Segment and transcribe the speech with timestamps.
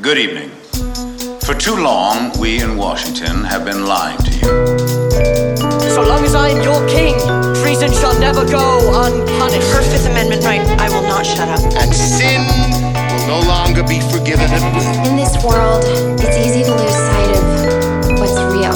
[0.00, 0.50] Good evening.
[1.46, 4.50] For too long, we in Washington have been lying to you.
[5.94, 7.14] So long as I am your king,
[7.62, 9.70] treason shall never go unpunished.
[9.72, 11.62] Her Fifth Amendment right, I will not shut up.
[11.80, 12.42] and sin
[13.10, 15.08] will no longer be forgiven at will.
[15.08, 15.84] In this world,
[16.20, 18.74] it's easy to lose sight of what's real.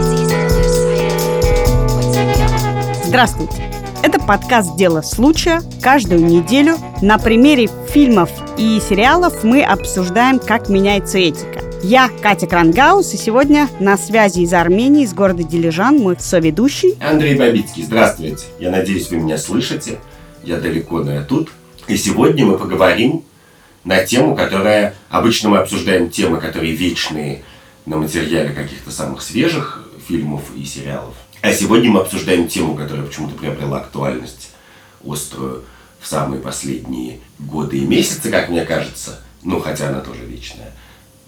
[0.00, 3.04] It's easy to lose sight of what's real.
[3.04, 3.62] Здравствуйте!
[4.02, 5.62] Это подкаст «Дело случая».
[5.82, 11.62] Каждую неделю на примере фильмов и сериалов мы обсуждаем, как меняется этика.
[11.82, 16.96] Я Катя Крангаус, и сегодня на связи из Армении, из города Дилижан, мой соведущий.
[17.00, 18.46] Андрей Бабицкий, здравствуйте.
[18.58, 19.98] Я надеюсь, вы меня слышите.
[20.42, 21.50] Я далеко, но я тут.
[21.86, 23.24] И сегодня мы поговорим
[23.84, 24.94] на тему, которая...
[25.10, 27.42] Обычно мы обсуждаем темы, которые вечные
[27.84, 31.14] на материале каких-то самых свежих фильмов и сериалов.
[31.42, 34.50] А сегодня мы обсуждаем тему, которая почему-то приобрела актуальность
[35.04, 35.62] острую
[36.00, 39.20] в самые последние годы и месяцы, как мне кажется.
[39.42, 40.72] Ну, хотя она тоже вечная.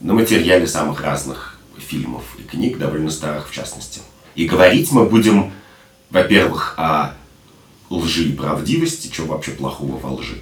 [0.01, 4.01] На материале самых разных фильмов и книг, довольно старых в частности.
[4.35, 5.53] И говорить мы будем,
[6.11, 7.15] во-первых, о
[7.91, 10.41] лжи и правдивости, чего вообще плохого во лжи.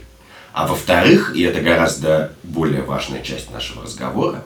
[0.53, 4.45] А во-вторых, и это гораздо более важная часть нашего разговора,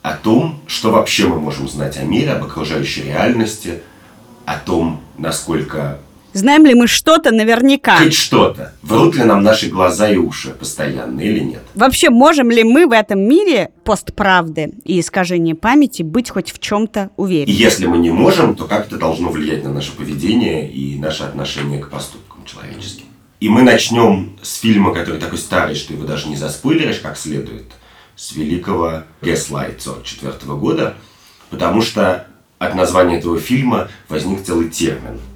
[0.00, 3.82] о том, что вообще мы можем знать о мире, об окружающей реальности,
[4.46, 5.98] о том, насколько
[6.34, 7.98] Знаем ли мы что-то наверняка?
[7.98, 11.62] хоть что-то, врут ли нам наши глаза и уши постоянно или нет.
[11.74, 17.10] Вообще, можем ли мы в этом мире постправды и искажения памяти быть хоть в чем-то
[17.16, 17.50] И уверены?
[17.54, 21.80] если мы не можем, то как это должно влиять на наше поведение и наше отношение
[21.80, 23.04] к поступкам человеческим.
[23.40, 27.66] И мы начнем с фильма, который такой старый, что его даже не заспойлеришь как следует,
[28.16, 30.94] с великого Gaslight 44 года,
[31.50, 32.26] потому что
[32.58, 35.18] от названия этого фильма возник целый термин–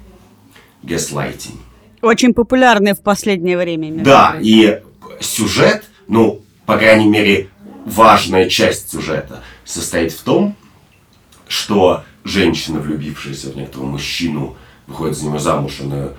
[0.83, 1.57] gaslighting.
[2.01, 3.89] Очень популярные в последнее время.
[3.89, 4.81] между Да, и
[5.19, 7.49] сюжет, ну, по крайней мере,
[7.85, 10.55] важная часть сюжета состоит в том,
[11.47, 14.55] что женщина, влюбившаяся в некоторого мужчину,
[14.85, 16.09] выходит за него замуж, она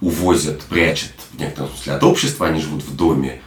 [0.00, 3.40] увозят, прячет в некотором смысле от общества, они живут в доме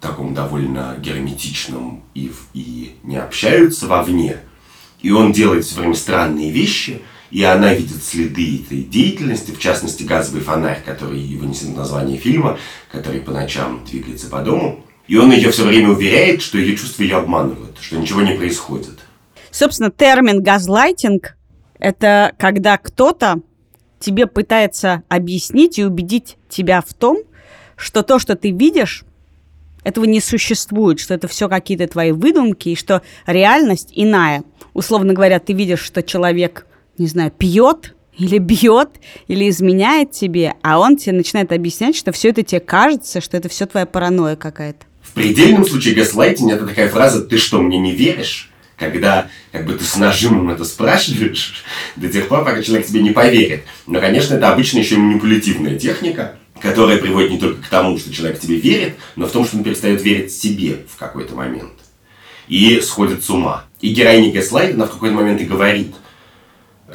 [0.00, 4.38] таком довольно герметичном и, и не общаются вовне.
[5.02, 10.02] И он делает все время странные вещи, и она видит следы этой деятельности, в частности,
[10.02, 12.58] газовый фонарь, который и вынесен в название фильма,
[12.90, 14.84] который по ночам двигается по дому.
[15.06, 18.98] И он ее все время уверяет, что ее чувства ее обманывают, что ничего не происходит.
[19.50, 21.36] Собственно, термин газлайтинг–
[21.78, 23.40] это когда кто-то
[24.00, 27.18] тебе пытается объяснить и убедить тебя в том,
[27.76, 29.04] что то, что ты видишь,
[29.84, 34.42] этого не существует, что это все какие-то твои выдумки, и что реальность иная.
[34.74, 36.66] Условно говоря, ты видишь, что человек,
[36.98, 38.90] не знаю, пьет или бьет,
[39.28, 43.48] или изменяет тебе, а он тебе начинает объяснять, что все это тебе кажется, что это
[43.48, 44.86] все твоя паранойя какая-то.
[45.02, 49.72] В предельном случае газлайтинг– это такая фраза «ты что, мне не веришь?» Когда как бы
[49.72, 51.64] ты с нажимом это спрашиваешь
[51.96, 53.64] до тех пор, пока человек тебе не поверит.
[53.86, 58.38] Но, конечно, это обычно еще манипулятивная техника, которая приводит не только к тому, что человек
[58.38, 61.72] тебе верит, но в том, что он перестает верить себе в какой-то момент.
[62.48, 63.64] И сходит с ума.
[63.80, 65.94] И героиня Gaslight, она в какой-то момент и говорит,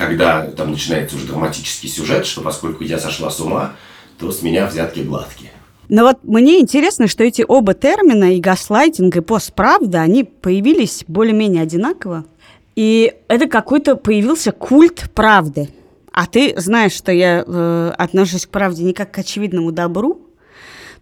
[0.02, 3.74] когда там начинается уже драматический сюжет, что поскольку я сошла с ума,
[4.18, 5.52] то с меня взятки гладкие.
[5.90, 11.64] Но вот мне интересно, что эти оба термина, и gaslайтинг, и постправда, они появились более-менее
[11.64, 12.26] одинаково.
[12.76, 15.70] И это какой-то появился культ правды.
[16.14, 20.22] А ты знаешь, что я э, отношусь к правде не как к очевидному добру,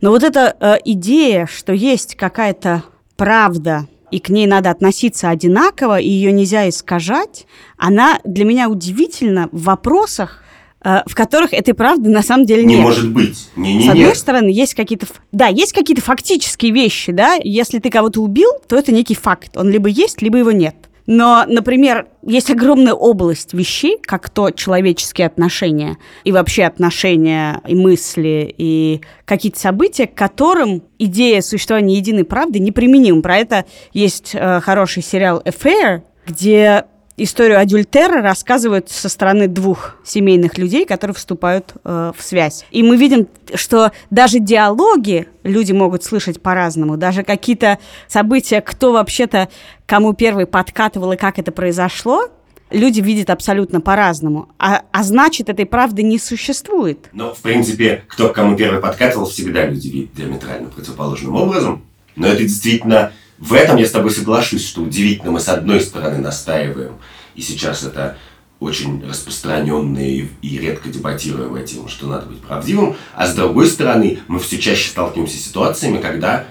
[0.01, 2.83] но вот эта э, идея, что есть какая-то
[3.15, 7.45] правда, и к ней надо относиться одинаково, и ее нельзя искажать,
[7.77, 10.43] она для меня удивительна в вопросах,
[10.83, 12.83] э, в которых этой правды на самом деле Не нет.
[12.83, 13.49] может быть.
[13.55, 13.85] Не-не-не.
[13.85, 15.07] С одной стороны, есть какие-то...
[15.31, 17.35] Да, есть какие-то фактические вещи, да.
[17.43, 19.57] Если ты кого-то убил, то это некий факт.
[19.57, 20.75] Он либо есть, либо его нет.
[21.11, 28.53] Но, например, есть огромная область вещей, как то человеческие отношения, и вообще отношения, и мысли,
[28.55, 33.23] и какие-то события, к которым идея существования единой правды неприменима.
[33.23, 36.85] Про это есть э, хороший сериал «Affair», где
[37.23, 42.65] историю адюльтера рассказывают со стороны двух семейных людей, которые вступают э, в связь.
[42.71, 49.49] И мы видим, что даже диалоги люди могут слышать по-разному, даже какие-то события, кто вообще-то
[49.85, 52.29] кому первый подкатывал и как это произошло,
[52.71, 54.49] люди видят абсолютно по-разному.
[54.57, 57.09] А, а значит, этой правды не существует.
[57.11, 61.83] Но, в принципе, кто кому первый подкатывал, всегда люди видят диаметрально противоположным образом.
[62.15, 63.11] Но это действительно...
[63.39, 66.97] В этом я с тобой соглашусь, что удивительно мы с одной стороны настаиваем,
[67.35, 68.17] и сейчас это
[68.59, 74.39] очень распространенная и, редко дебатируемая тема, что надо быть правдивым, а с другой стороны мы
[74.39, 76.47] все чаще сталкиваемся с ситуациями, когда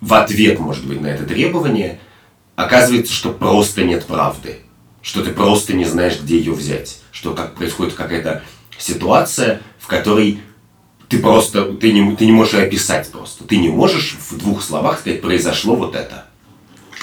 [0.00, 2.00] в ответ, может быть, на это требование
[2.56, 4.60] оказывается, что просто нет правды,
[5.02, 8.42] что ты просто не знаешь, где ее взять, что как происходит какая-то
[8.78, 10.40] ситуация, в которой
[11.10, 13.44] ты просто, ты не, ты не можешь описать просто.
[13.44, 16.29] Ты не можешь в двух словах сказать, произошло вот это.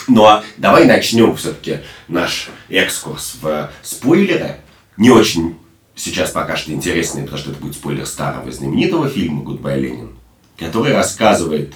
[0.08, 4.58] Ну а давай начнем все-таки наш экскурс в спойлеры.
[4.96, 5.58] Не очень
[5.96, 10.12] сейчас пока что интересный, потому что это будет спойлер старого знаменитого фильма «Гудбай, Ленин»,
[10.58, 11.74] который рассказывает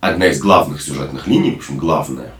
[0.00, 2.32] одна из главных сюжетных линий, в общем, главная,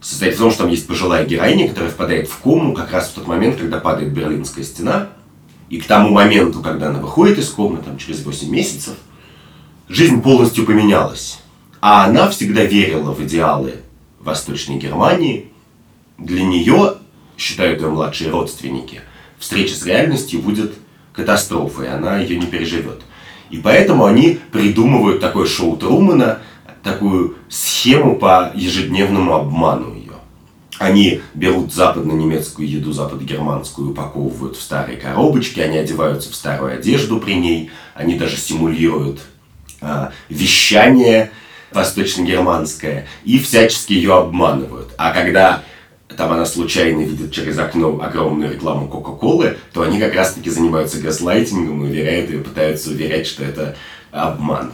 [0.00, 3.14] состоит в том, что там есть пожилая героиня, которая впадает в кому как раз в
[3.14, 5.10] тот момент, когда падает Берлинская стена,
[5.68, 8.94] и к тому моменту, когда она выходит из комнаты, там, через 8 месяцев,
[9.88, 11.40] жизнь полностью поменялась.
[11.80, 13.76] А она всегда верила в идеалы
[14.26, 15.50] Восточной Германии.
[16.18, 16.94] Для нее,
[17.38, 19.02] считают ее младшие родственники,
[19.38, 20.74] встреча с реальностью будет
[21.12, 23.02] катастрофой, она ее не переживет.
[23.50, 26.40] И поэтому они придумывают такое шоу Трумана,
[26.82, 30.12] такую схему по ежедневному обману ее.
[30.78, 37.34] Они берут западно-немецкую еду, западно-германскую, упаковывают в старые коробочки, они одеваются в старую одежду при
[37.34, 39.20] ней, они даже симулируют
[39.80, 41.30] а, вещание
[41.72, 44.90] восточно-германское и всячески ее обманывают.
[44.96, 45.62] А когда
[46.16, 51.82] там она случайно видит через окно огромную рекламу Кока-Колы, то они как раз-таки занимаются газлайтингом
[51.82, 53.76] и уверяют ее, пытаются уверять, что это
[54.10, 54.72] обман.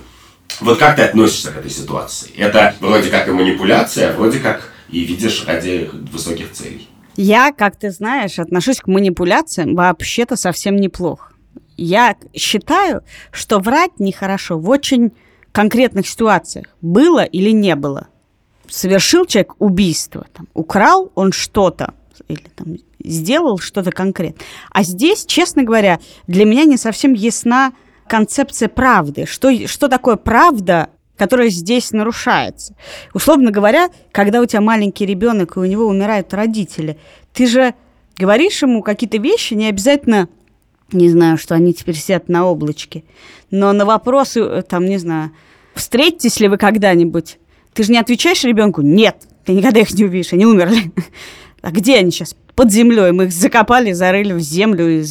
[0.60, 2.30] Вот как ты относишься к этой ситуации?
[2.36, 6.88] Это вроде как и манипуляция, а вроде как и видишь ради высоких целей.
[7.16, 11.32] Я, как ты знаешь, отношусь к манипуляциям вообще-то совсем неплохо.
[11.76, 13.02] Я считаю,
[13.32, 15.12] что врать нехорошо в очень
[15.52, 16.66] конкретных ситуациях.
[16.80, 18.08] Было или не было.
[18.68, 21.94] Совершил человек убийство, там, украл он что-то,
[22.28, 24.44] или там, сделал что-то конкретное.
[24.70, 27.72] А здесь, честно говоря, для меня не совсем ясна
[28.08, 29.26] концепция правды.
[29.26, 32.74] Что, что такое правда, которая здесь нарушается?
[33.12, 36.98] Условно говоря, когда у тебя маленький ребенок, и у него умирают родители,
[37.34, 37.74] ты же
[38.16, 40.28] говоришь ему какие-то вещи, не обязательно,
[40.92, 43.04] не знаю, что они теперь сидят на облачке,
[43.50, 45.32] но на вопросы, э, там, не знаю,
[45.74, 47.38] встретитесь ли вы когда-нибудь,
[47.74, 50.92] ты же не отвечаешь ребенку, нет, ты никогда их не увидишь, они умерли.
[51.62, 52.34] А где они сейчас?
[52.56, 53.12] Под землей.
[53.12, 55.04] Мы их закопали, зарыли в землю и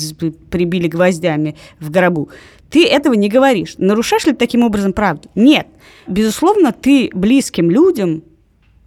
[0.50, 2.30] прибили гвоздями в гробу.
[2.70, 3.76] Ты этого не говоришь.
[3.78, 5.30] Нарушаешь ли таким образом правду?
[5.34, 5.68] Нет.
[6.08, 8.24] Безусловно, ты близким людям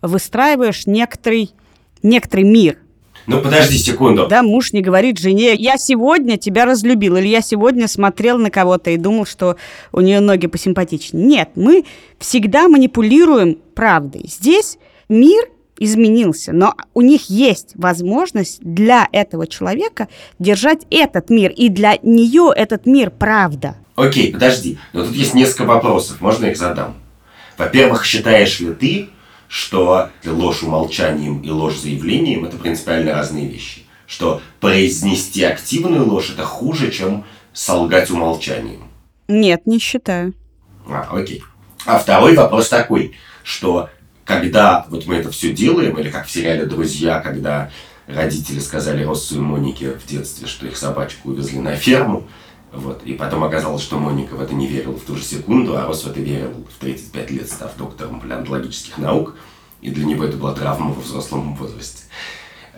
[0.02, 1.52] выстраиваешь некоторый,
[2.02, 2.76] некоторый мир.
[3.26, 4.26] Ну, подожди секунду.
[4.26, 8.91] Да, муж не говорит жене, я сегодня тебя разлюбил, или я сегодня смотрел на кого-то
[8.91, 9.56] и думал, что
[9.93, 11.25] у нее ноги посимпатичнее.
[11.25, 11.85] Нет, мы
[12.19, 14.26] всегда манипулируем правдой.
[14.29, 14.79] Здесь
[15.09, 15.44] мир
[15.79, 22.53] изменился, но у них есть возможность для этого человека держать этот мир, и для нее
[22.55, 23.76] этот мир правда.
[23.97, 26.94] Окей, подожди, но тут есть несколько вопросов, можно их задам?
[27.56, 29.09] Во-первых, считаешь ли ты,
[29.54, 33.84] что ложь умолчанием и ложь заявлением– это принципиально разные вещи?
[34.04, 38.90] Что произнести активную ложь– это хуже, чем солгать умолчанием?
[39.28, 40.34] Нет, не считаю.
[40.88, 41.40] А, окей.
[41.86, 43.14] А второй вопрос такой,
[43.44, 43.90] что
[44.24, 47.70] когда вот мы это все делаем, или как в сериале «Друзья», когда
[48.08, 52.26] родители сказали Россу и Монике в детстве, что их собачку увезли на ферму,
[52.75, 55.87] вот, и потом оказалось, что Моника в это не верила в ту же секунду, а
[55.87, 59.37] Росс в это верил в 35 лет, став доктором палеонтологических наук,
[59.81, 62.05] и для него это была травма во взрослом возрасте.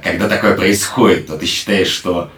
[0.02, 2.30] Когда такое происходит, то ты считаешь, что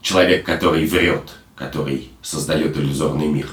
[0.00, 3.48] человек, который врет, который создает иллюзорный мир,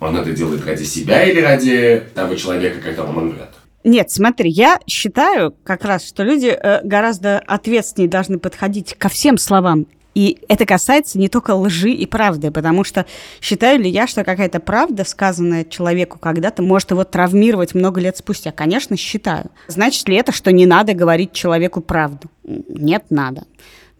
[0.00, 3.50] он это делает ради себя или ради того человека, которому он врет?
[3.84, 9.38] Нет, смотри, я считаю как раз, что люди э, гораздо ответственнее должны подходить ко всем
[9.38, 9.86] словам.
[10.14, 13.06] И это касается не только лжи и правды, потому что
[13.40, 18.52] считаю ли я, что какая-то правда, сказанная человеку когда-то, может его травмировать много лет спустя?
[18.52, 19.46] Конечно, считаю.
[19.68, 22.30] Значит ли это, что не надо говорить человеку правду?
[22.44, 23.44] Нет, надо.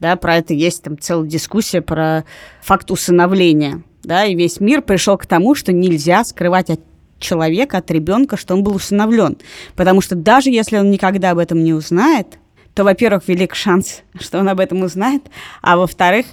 [0.00, 2.24] Да, про это есть там целая дискуссия про
[2.60, 3.82] факт усыновления.
[4.02, 6.80] Да, и весь мир пришел к тому, что нельзя скрывать от
[7.20, 9.38] человека, от ребенка, что он был усыновлен.
[9.76, 12.38] Потому что даже если он никогда об этом не узнает,
[12.74, 15.22] то, во-первых, велик шанс, что он об этом узнает,
[15.60, 16.26] а во-вторых,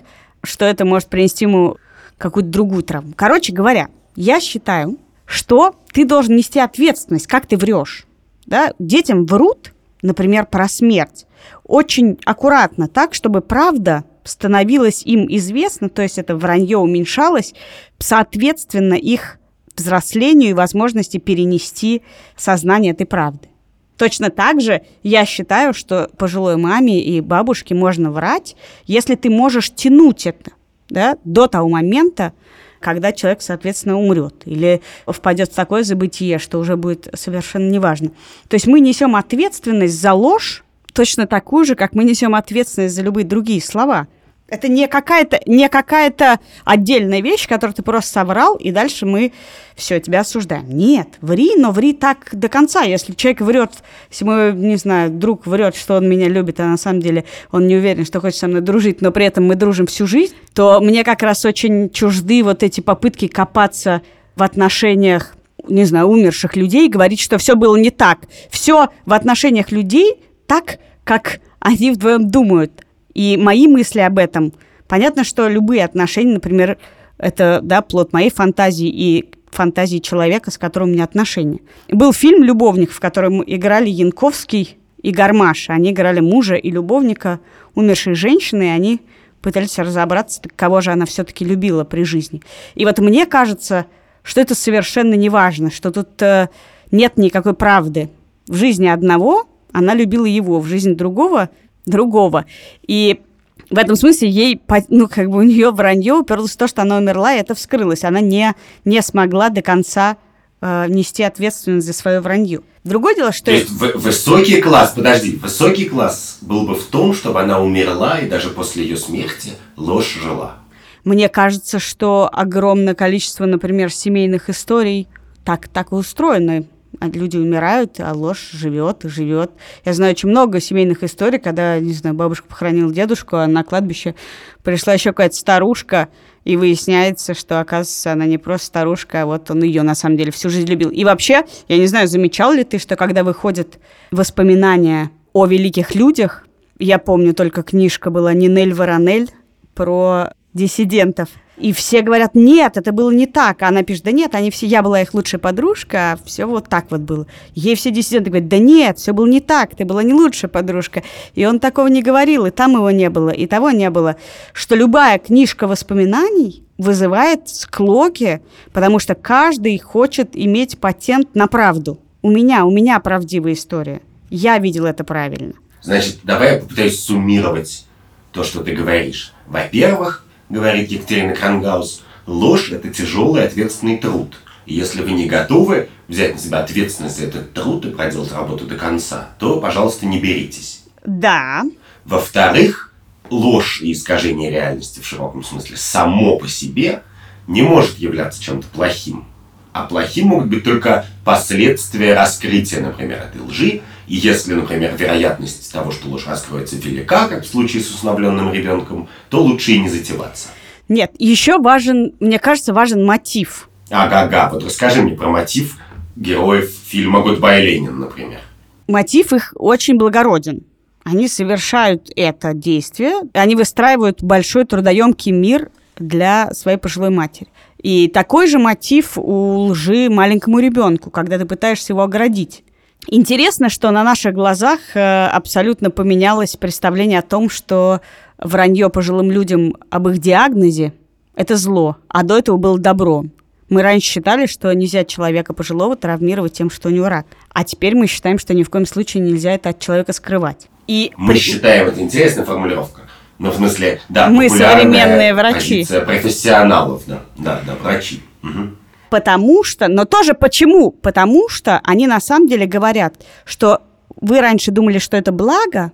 [0.43, 1.77] что это может принести ему
[2.17, 3.13] какую-то другую травму.
[3.15, 8.05] Короче говоря, я считаю, что ты должен нести ответственность, как ты врешь.
[8.45, 8.73] Да?
[8.79, 11.25] Детям врут, например, про смерть,
[11.63, 17.53] очень аккуратно, так, чтобы правда становилась им известна, то есть это вранье уменьшалось,
[17.99, 19.39] соответственно, их
[19.75, 22.01] взрослению и возможности перенести
[22.35, 23.49] сознание этой правды.
[23.99, 29.71] Точно так же я считаю, что пожилой маме и бабушке можно врать, если ты можешь
[29.71, 30.51] тянуть это
[30.89, 32.31] да, до того момента,
[32.79, 38.11] когда человек, соответственно, умрет или впадет в такое забытие, что уже будет совершенно неважно.
[38.47, 40.63] То есть мы несем ответственность за ложь
[40.93, 44.07] точно такую же, как мы несем ответственность за любые другие слова.
[44.49, 49.31] Это не какая-то не какая-то отдельная вещь, которую ты просто соврал, и дальше мы
[49.75, 50.69] все тебя осуждаем.
[50.69, 52.81] Нет, ври, но ври так до конца.
[52.81, 53.71] Если человек врет,
[54.09, 57.67] если мой, не знаю, друг врет, что он меня любит, а на самом деле он
[57.67, 60.79] не уверен, что хочет со мной дружить, но при этом мы дружим всю жизнь, то
[60.81, 64.01] мне как раз очень чужды вот эти попытки копаться
[64.35, 65.35] в отношениях
[65.67, 68.19] не знаю, умерших людей, говорить, что все было не так.
[68.49, 70.15] Все в отношениях людей
[70.47, 72.85] так, как они вдвоем думают.
[73.13, 74.53] И мои мысли об этом.
[74.87, 76.77] Понятно, что любые отношения, например,
[77.17, 81.59] это да, плод моей фантазии и фантазии человека, с которым у меня отношения.
[81.89, 85.69] Был фильм «Любовник», в котором играли Янковский и Гармаш.
[85.69, 87.39] Они играли мужа и любовника
[87.75, 89.01] умершей женщины, и они
[89.41, 92.41] пытались разобраться, кого же она все-таки любила при жизни.
[92.75, 93.85] И вот мне кажется,
[94.21, 96.49] что это совершенно не важно, что тут э,
[96.91, 98.09] нет никакой правды.
[98.47, 101.49] В жизни одного она любила его, в жизни другого–
[101.85, 102.45] другого.
[102.87, 103.21] И
[103.69, 106.97] в этом смысле ей, ну, как бы у нее вранье уперлось в то, что она
[106.97, 108.03] умерла, и это вскрылось.
[108.03, 110.17] Она не, не смогла до конца
[110.61, 112.61] э, нести ответственность за свое вранье.
[112.83, 113.45] Другое дело, что...
[113.45, 118.27] То есть высокий класс, подожди, высокий класс был бы в том, чтобы она умерла, и
[118.27, 120.55] даже после ее смерти ложь жила.
[121.03, 125.07] Мне кажется, что огромное количество, например, семейных историй
[125.45, 126.67] так, так и устроены.
[126.99, 129.51] А люди умирают, а ложь живет, живет.
[129.85, 134.15] Я знаю очень много семейных историй, когда, не знаю, бабушка похоронила дедушку, а на кладбище
[134.63, 136.09] пришла еще какая-то старушка,
[136.45, 140.31] и выясняется, что, оказывается, она не просто старушка, а вот он ее, на самом деле,
[140.31, 140.89] всю жизнь любил.
[140.89, 143.77] И вообще, я не знаю, замечал ли ты, что когда выходят
[144.09, 146.47] воспоминания о великих людях,
[146.79, 149.29] я помню, только книжка была Нинель Воронель
[149.75, 151.29] про диссидентов.
[151.57, 153.61] И все говорят, нет, это было не так.
[153.61, 156.69] А она пишет, да нет, они все, я была их лучшая подружка, а все вот
[156.69, 157.27] так вот было.
[157.53, 161.03] Ей все диссиденты говорят, да нет, все было не так, ты была не лучшая подружка.
[161.35, 164.15] И он такого не говорил, и там его не было, и того не было.
[164.53, 168.41] Что любая книжка воспоминаний вызывает склоки,
[168.71, 171.99] потому что каждый хочет иметь патент на правду.
[172.21, 174.01] У меня, у меня правдивая история.
[174.29, 175.53] Я видел это правильно.
[175.81, 177.85] Значит, давай я попытаюсь суммировать
[178.31, 179.33] то, что ты говоришь.
[179.47, 184.35] Во-первых, говорит Екатерина Крангаус, ложь– это тяжелый ответственный труд.
[184.65, 188.65] И если вы не готовы взять на себя ответственность за этот труд и проделать работу
[188.65, 190.83] до конца, то, пожалуйста, не беритесь.
[191.05, 191.63] Да.
[192.05, 192.93] Во-вторых,
[193.29, 197.03] ложь и искажение реальности в широком смысле само по себе
[197.47, 199.25] не может являться чем-то плохим.
[199.71, 203.81] А плохим могут быть только последствия раскрытия, например, этой лжи.
[204.09, 209.07] И если, например, вероятность того, что ложь раскроется велика, как в случае с усыновленным ребенком,
[209.29, 210.49] то лучше и не затеваться.
[210.89, 213.69] Нет, еще важен, мне кажется, важен мотив.
[213.91, 215.77] Ага-ага, вот расскажи мне про мотив
[216.15, 218.41] героев фильма «Гудбай, Ленин», например.
[218.87, 220.63] Мотив их очень благороден.
[221.03, 227.49] Они совершают это действие, они выстраивают большой трудоемкий мир для своей пожилой матери.
[227.77, 232.63] И такой же мотив у лжи маленькому ребенку, когда ты пытаешься его оградить.
[233.07, 238.01] Интересно, что на наших глазах э, абсолютно поменялось представление о том, что
[238.37, 240.93] вранье пожилым людям об их диагнозе–
[241.35, 243.23] это зло, а до этого было добро.
[243.69, 247.27] Мы раньше считали, что нельзя человека пожилого травмировать тем, что у него рак.
[247.53, 250.67] А теперь мы считаем, что ни в коем случае нельзя это от человека скрывать.
[250.87, 251.39] И мы при...
[251.39, 253.03] считаем, это интересная формулировка.
[253.37, 255.85] Ну, в смысле, да, Мы современные врачи.
[255.85, 258.21] профессионалов, да, да, да, врачи.
[258.43, 258.69] Угу.
[259.09, 260.91] Потому что, но тоже почему?
[260.91, 263.81] Потому что они на самом деле говорят, что
[264.19, 265.91] вы раньше думали, что это благо,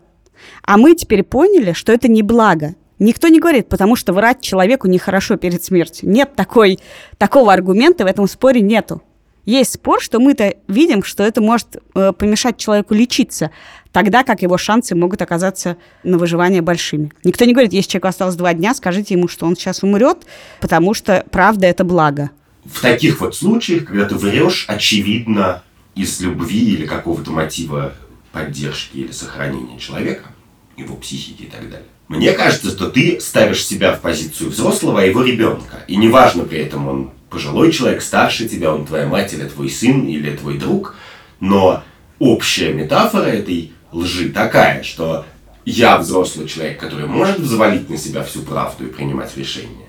[0.63, 2.75] а мы теперь поняли, что это не благо.
[2.98, 6.10] Никто не говорит, потому что врать человеку нехорошо перед смертью.
[6.10, 6.79] Нет такой,
[7.17, 9.01] такого аргумента в этом споре нету.
[9.43, 13.51] Есть спор, что мы-то видим, что это может э, помешать человеку лечиться,
[13.91, 17.12] тогда как его шансы могут оказаться на выживание большими.
[17.24, 20.25] Никто не говорит, если человеку осталось два дня, скажите ему, что он сейчас умрет,
[20.62, 22.31] потому что правда это благо.
[22.65, 27.93] В таких вот случаях, когда ты врешь, очевидно, из любви или какого-то мотива
[28.31, 30.29] поддержки или сохранения человека,
[30.75, 31.88] его психики и так далее.
[32.07, 35.84] Мне кажется, что ты ставишь себя в позицию взрослого, а его ребенка.
[35.88, 40.05] И неважно при этом, он пожилой человек, старше тебя, он твоя мать или твой сын
[40.05, 40.95] или твой друг,
[41.39, 41.84] но
[42.19, 45.25] общая метафора этой лжи такая, что
[45.65, 49.85] я взрослый человек, который может взвалить на себя всю правду и принимать решения.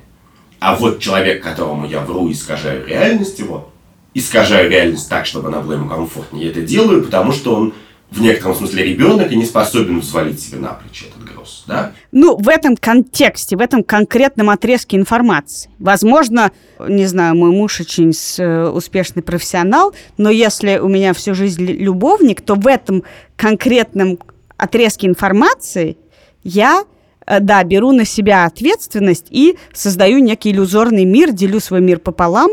[0.58, 3.70] А вот человек, которому я вру и искажаю реальность его,
[4.14, 7.74] искажаю реальность так, чтобы она была ему комфортнее, я это делаю, потому что он
[8.10, 11.92] в некотором смысле ребенок и не способен взвалить себе на плечи этот груз, да?
[12.12, 15.70] Ну, в этом контексте, в этом конкретном отрезке информации.
[15.78, 21.64] Возможно, не знаю, мой муж очень э, успешный профессионал, но если у меня всю жизнь
[21.64, 23.02] любовник, то в этом
[23.36, 24.18] конкретном
[24.56, 25.98] отрезки информации
[26.44, 26.84] я,
[27.26, 32.50] да, беру на себя ответственность и создаю некий иллюзорный мир, делю свой мир пополам,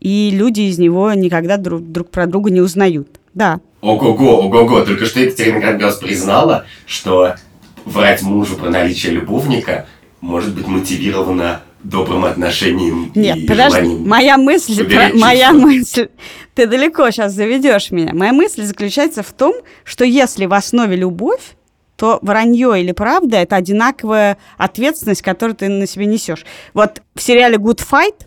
[0.00, 3.20] и люди из него никогда друг, друг про друга не узнают.
[3.34, 3.60] Да.
[3.80, 7.36] Ого-го, ого-го, только что Екатерина Грабиос признала, что
[7.84, 9.86] врать мужу про наличие любовника
[10.20, 16.08] может быть мотивировано добрым отношением Нет, и подожди, желанием моя мысль, про- моя мысль,
[16.54, 18.12] ты далеко сейчас заведешь меня.
[18.12, 19.54] Моя мысль заключается в том,
[19.84, 21.56] что если в основе любовь,
[22.02, 26.44] то вранье или правда это одинаковая ответственность, которую ты на себе несешь.
[26.74, 28.26] Вот в сериале Good Fight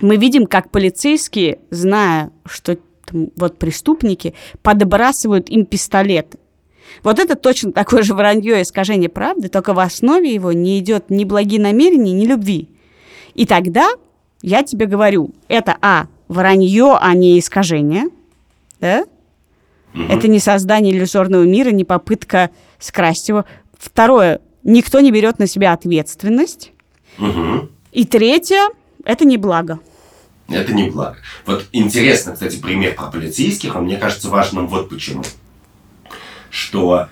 [0.00, 6.38] мы видим, как полицейские, зная, что там вот преступники, подбрасывают им пистолеты.
[7.02, 11.10] Вот это точно такое же вранье и искажение правды, только в основе его не идет
[11.10, 12.68] ни благие намерения, ни любви.
[13.34, 13.90] И тогда
[14.42, 18.10] я тебе говорю, это а, вранье, а не искажение,
[18.78, 19.06] да?
[19.94, 22.50] Это не создание иллюзорного мира, не попытка
[22.82, 23.44] скрасть его.
[23.78, 26.72] Второе, никто не берет на себя ответственность.
[27.18, 27.70] Мгм.
[27.92, 28.68] И третье,
[29.04, 29.80] это не благо.
[30.48, 31.16] Это не благо.
[31.46, 35.22] Вот интересно, кстати, пример про полицейских, он мне кажется важным вот почему.
[36.50, 37.08] Что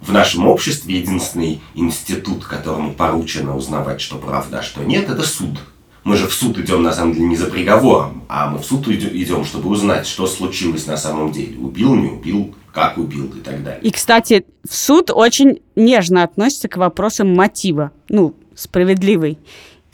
[0.00, 5.58] в нашем обществе единственный институт, которому поручено узнавать, что правда, а что нет, это суд.
[6.04, 8.88] Мы же в суд идем, на самом деле, не за приговором, а мы в суд
[8.88, 11.56] иде- идем, чтобы узнать, что случилось на самом деле.
[11.58, 13.80] Убил, не убил, как убил и так далее.
[13.82, 17.92] И, кстати, в суд очень нежно относится к вопросам мотива.
[18.08, 19.38] Ну, справедливый.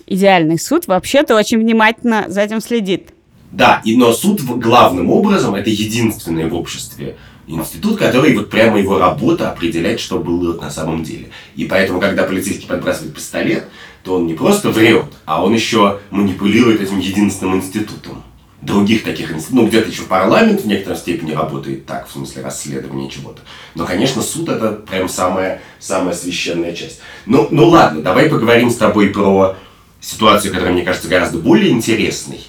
[0.06, 3.10] Идеальный суд вообще-то очень внимательно за этим следит.
[3.50, 7.16] Да, и, но суд главным образом это единственный в обществе
[7.46, 11.30] институт, который вот прямо его работа определять, что было на самом деле.
[11.56, 13.64] И поэтому, когда полицейский подбрасывает пистолет,
[14.04, 18.22] то он не просто врет, а он еще манипулирует этим единственным институтом.
[18.60, 23.08] Других таких институтов, ну где-то еще парламент в некоторой степени работает так, в смысле расследования
[23.08, 23.40] чего-то.
[23.76, 27.00] Но, конечно, суд это прям самая, самая священная часть.
[27.24, 29.56] Ну, ну ладно, давай поговорим с тобой про
[30.00, 32.44] ситуацию, которая, мне кажется, гораздо более интересной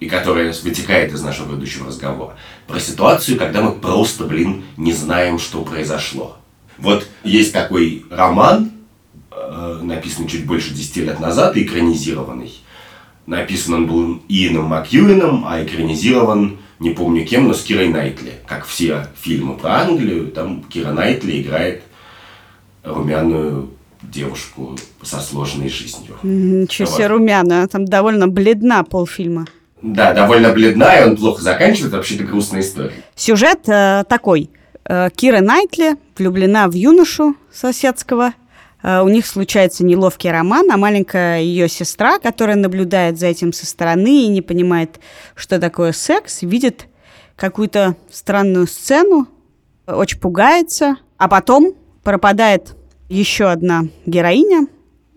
[0.00, 5.38] и которая вытекает из нашего предыдущего разговора, про ситуацию, когда мы просто, блин, не знаем,
[5.38, 6.38] что произошло.
[6.78, 8.70] Вот есть такой роман,
[9.32, 12.52] э, написанный чуть больше 10 лет назад и экранизированный.
[13.28, 18.32] Написан он был Иэном Макьюином, а экранизирован, не помню кем, но с Кирой Найтли.
[18.46, 21.82] Как все фильмы про Англию, там Кира Найтли играет
[22.82, 23.68] румяную
[24.02, 26.16] девушку со сложной жизнью.
[26.22, 26.94] Ничего Вот.
[26.96, 29.46] себе румяная, там довольно бледна полфильма.
[29.82, 32.94] Да, довольно бледная, он плохо заканчивает, вообще-то грустная история.
[33.14, 34.50] Сюжет э, такой.
[34.86, 38.32] Э, Кира Найтли влюблена в юношу соседского.
[38.82, 43.66] Э, у них случается неловкий роман, а маленькая ее сестра, которая наблюдает за этим со
[43.66, 45.00] стороны и не понимает,
[45.34, 46.86] что такое секс, видит
[47.36, 49.28] какую-то странную сцену,
[49.86, 52.74] очень пугается, а потом пропадает
[53.08, 54.66] еще одна героиня,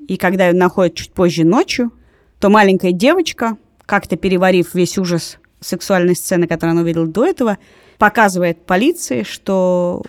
[0.08, 1.92] и когда ее находят чуть позже ночью,
[2.40, 7.58] то маленькая девочка, как-то переварив весь ужас сексуальной сцены, которую она увидела до этого,
[7.98, 10.02] показывает полиции, что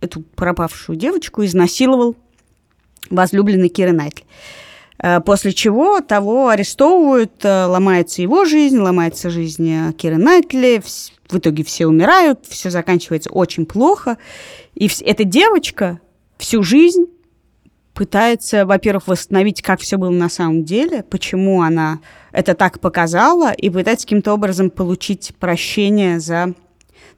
[0.00, 2.16] эту пропавшую девочку изнасиловал
[3.10, 4.24] возлюбленный Киры Найтли.
[4.98, 10.82] Э, После чего того арестовывают, э, ломается его жизнь, ломается жизнь э, Киры Найтли,
[11.28, 14.16] в итоге все умирают, все заканчивается очень плохо.
[14.74, 16.00] И эта девочка
[16.38, 17.06] всю жизнь
[17.94, 23.70] пытается, во-первых, восстановить, как все было на самом деле, почему она это так показала, и
[23.70, 26.54] пытается каким-то образом получить прощение за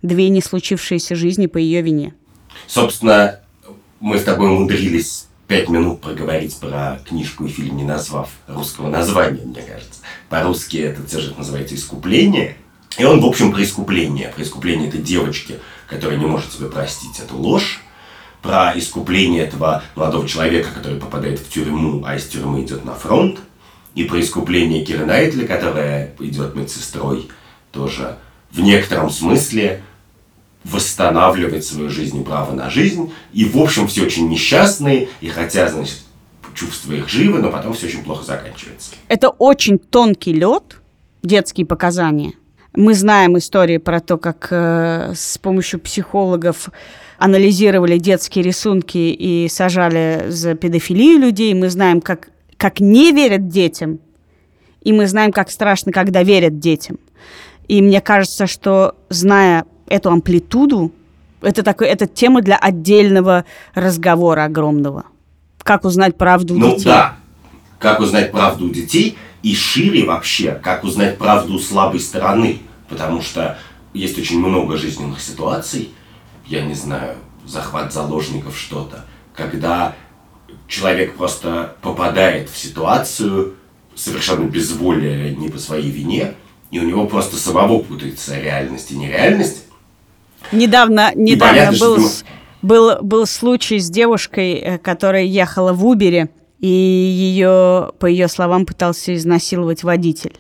[0.03, 2.14] две не случившиеся жизни по ее вине.
[2.66, 3.40] Собственно,
[4.01, 9.42] мы с тобой умудрились пять минут проговорить про книжку и фильм, не назвав русского названия,
[9.44, 10.02] мне кажется.
[10.28, 12.56] По-русски этот сюжет называется «Искупление».
[12.98, 14.28] И он, в общем, про искупление.
[14.28, 15.58] Про искупление этой девочки,
[15.88, 17.80] которая не может себе простить эту ложь.
[18.42, 23.40] Про искупление этого молодого человека, который попадает в тюрьму, а из тюрьмы идет на фронт.
[23.94, 27.28] И про искупление Киры Найтли, которая идет медсестрой,
[27.72, 28.18] тоже
[28.50, 29.82] в некотором смысле
[30.70, 33.12] восстанавливать свою жизнь и право на жизнь.
[33.33, 35.98] И, в общем, все очень несчастные, и хотя, значит,
[36.54, 38.92] чувства их живы, но потом все очень плохо заканчивается.
[39.09, 40.81] Это очень тонкий лед,
[41.22, 42.33] детские показания.
[42.74, 46.68] Мы знаем истории про то, как э, с помощью психологов
[47.18, 51.54] анализировали детские рисунки и сажали за педофилию людей.
[51.54, 54.00] Мы знаем, как, как не верят детям.
[54.83, 56.98] И мы знаем, как страшно, когда верят детям.
[57.66, 60.92] И мне кажется, что зная эту амплитуду,
[61.40, 65.05] это, такой, это тема для отдельного разговора огромного.
[65.62, 66.85] Как узнать правду у Ну детей.
[66.85, 67.16] да,
[67.79, 72.61] как узнать правду у детей, и шире вообще, как узнать правду у слабой стороны.
[72.88, 73.59] Потому что
[73.92, 75.90] есть очень много жизненных ситуаций,
[76.46, 79.05] я не знаю, захват заложников, что-то.
[79.35, 79.94] Когда
[80.66, 83.55] человек просто попадает в ситуацию
[83.94, 86.35] совершенно безволия, не по своей вине,
[86.70, 89.64] и у него просто самого путается реальность и нереальность.
[90.53, 91.98] Недавно, недавно был,
[92.62, 98.66] был, был случай с девушкой, э, которая ехала в Убере, и ее, по ее словам,
[98.66, 100.37] пытался изнасиловать водитель.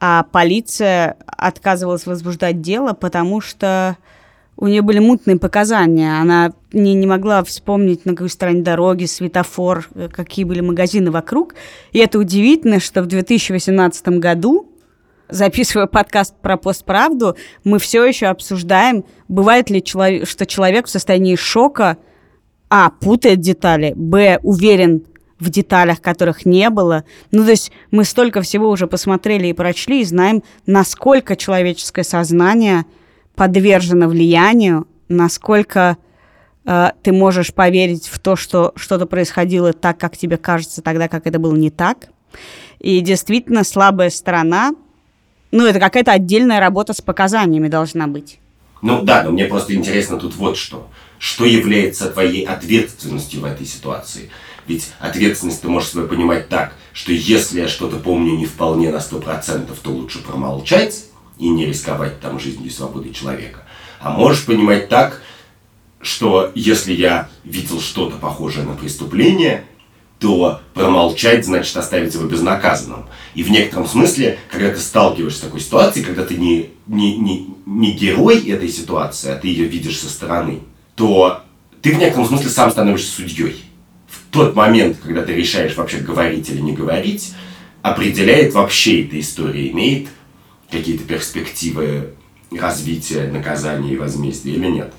[0.00, 3.98] А полиция отказывалась возбуждать дело, потому что
[4.56, 6.20] у нее были мутные показания.
[6.20, 11.54] Она не, не могла вспомнить, на какой стороне дороги, светофор, э, какие были магазины вокруг.
[11.92, 14.69] И это удивительно, что в 2018 году
[15.30, 21.96] записывая подкаст про постправду, мы все еще обсуждаем, бывает ли, что человек в состоянии шока,
[22.68, 25.04] а, путает детали, б, уверен
[25.40, 27.04] в деталях, которых не было.
[27.32, 32.84] Ну, то есть мы столько всего уже посмотрели и прочли, и знаем, насколько человеческое сознание
[33.34, 35.96] подвержено влиянию, насколько
[36.66, 41.26] э, ты можешь поверить в то, что что-то происходило так, как тебе кажется, тогда как
[41.26, 42.10] это было не так.
[42.78, 44.72] И действительно слабая сторона,
[45.50, 48.38] ну, это какая-то отдельная работа с показаниями должна быть.
[48.82, 50.88] Ну да, но мне просто интересно тут вот что.
[51.18, 54.30] Что является твоей ответственностью в этой ситуации?
[54.66, 58.96] Ведь ответственность ты можешь себе понимать так, что если я что-то помню не вполне на
[58.96, 61.04] 100%, то лучше промолчать
[61.38, 63.64] и не рисковать там жизнью и свободой человека.
[64.00, 65.20] А можешь понимать так,
[66.00, 69.64] что если я видел что-то похожее на преступление,
[70.20, 73.06] то промолчать значит оставить его безнаказанным.
[73.34, 77.48] И в некотором смысле, когда ты сталкиваешься с такой ситуацией, когда ты не, не, не,
[77.64, 80.60] не герой этой ситуации, а ты ее видишь со стороны,
[80.94, 81.40] то
[81.80, 83.64] ты в некотором смысле сам становишься судьей.
[84.08, 87.32] В тот момент, когда ты решаешь вообще говорить или не говорить,
[87.80, 90.08] определяет вообще эта история, имеет
[90.70, 92.14] какие-то перспективы
[92.50, 94.92] развития, наказания и возмездия или нет.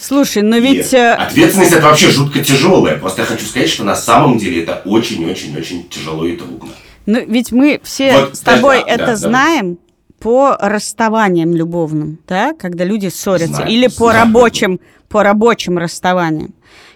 [0.00, 0.94] Слушай, но ведь...
[0.94, 2.96] э, Ответственность это вообще жутко тяжелая.
[2.96, 6.70] Просто я хочу сказать, что на самом деле это очень-очень-очень тяжело и трудно.
[7.06, 9.16] Ну, ведь мы все Вот, с тобой да, да, это да.
[9.16, 9.78] знаем
[10.18, 16.54] по расставаниям любовным, да, когда люди ссорятся, Знаем, или по рабочим, по рабочим расставаниям.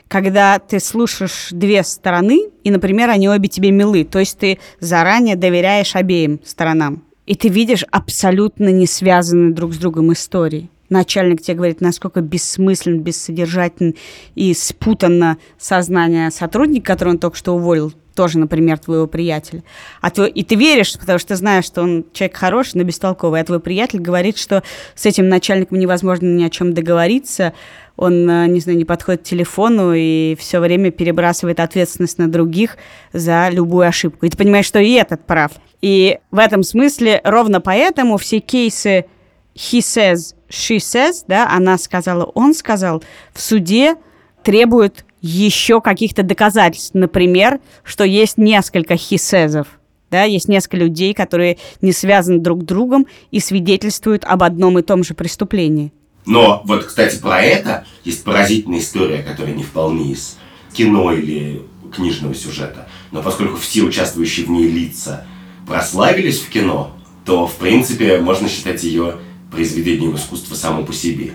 [0.08, 5.36] Когда ты слушаешь две стороны, и, например, они обе тебе милы, то есть ты заранее
[5.36, 10.70] доверяешь обеим сторонам, и ты видишь абсолютно не связанные друг с другом истории.
[10.90, 13.94] Начальник тебе говорит, насколько бессмыслен, бессодержателен
[14.34, 19.64] и спутанно сознание сотрудника, которого он только что уволил, тоже, например, твоего приятеля.
[20.00, 23.40] А твой- и ты веришь, потому что знаешь, что он человек хороший, но бестолковый.
[23.40, 24.62] А твой приятель говорит, что
[24.94, 27.54] с этим начальником невозможно ни о чем договориться.
[27.96, 32.76] Он, э, не знаю, не подходит к телефону и все время перебрасывает ответственность на других
[33.12, 34.26] за любую ошибку.
[34.26, 35.52] И ты понимаешь, что и этот прав.
[35.80, 39.06] И в этом смысле ровно поэтому все кейсы
[39.54, 43.96] he says, she says, да, она сказала, он сказал, в суде
[44.42, 46.94] требуют еще каких-то доказательств.
[46.94, 49.66] Например, что есть несколько says'ов,
[50.10, 54.82] да, есть несколько людей, которые не связаны друг с другом и свидетельствуют об одном и
[54.82, 55.92] том же преступлении.
[56.26, 60.38] Но вот, кстати, про это есть поразительная история, которая не вполне из
[60.72, 61.62] кино или
[61.94, 62.88] книжного сюжета.
[63.12, 65.26] Но поскольку все участвующие в ней лица
[65.66, 66.92] прославились в кино,
[67.24, 69.16] то, в принципе, можно считать ее
[69.54, 71.32] произведением искусства само по себе.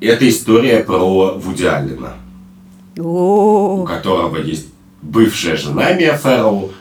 [0.00, 2.14] Это история про Вуди Аллена.
[3.82, 4.68] у которого есть
[5.02, 6.72] бывшая жена Мия Фэрроу,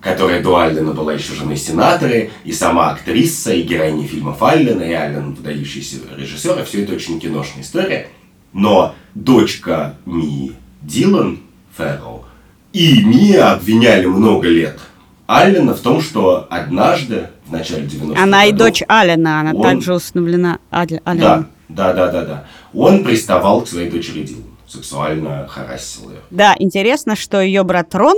[0.00, 4.92] которая до Аллена была еще женой сенатора, и сама актриса, и героиня фильмов Аллена, и
[4.92, 8.08] Аллен выдающийся режиссер, и все это очень киношная история.
[8.52, 10.52] Но дочка Мии
[10.82, 11.40] Дилан
[11.76, 12.24] Фэрроу
[12.72, 14.78] и Мия обвиняли много лет
[15.26, 19.62] Аллена в том, что однажды, в начале 90-х она и годов, дочь Алина, она он-
[19.62, 21.46] также установлена Аль- Да, Алленом.
[21.68, 22.44] да, да, да, да.
[22.72, 26.18] Он приставал к своей дочери Дилан, сексуально харассил ее.
[26.30, 28.16] Да, интересно, что ее брат Рон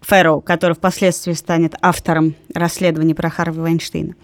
[0.00, 4.14] Фэрроу, который впоследствии станет автором расследования про Харви Вайнштейна,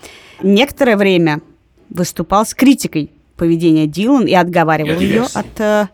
[0.43, 1.41] некоторое время
[1.89, 5.87] выступал с критикой поведения Дилан и отговаривал Это ее от, э,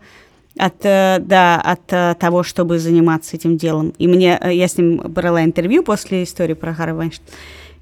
[0.57, 3.93] от, э, да, от э, того, чтобы заниматься этим делом.
[3.97, 7.31] И мне, я с ним брала интервью после истории про Харви Вайнштейна,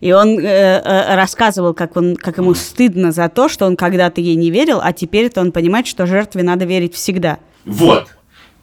[0.02, 4.22] и он э, э, рассказывал, как, он, как ему стыдно за то, что он когда-то
[4.22, 7.40] ей не верил, а теперь-то он понимает, что жертве надо верить всегда.
[7.66, 8.08] Вот.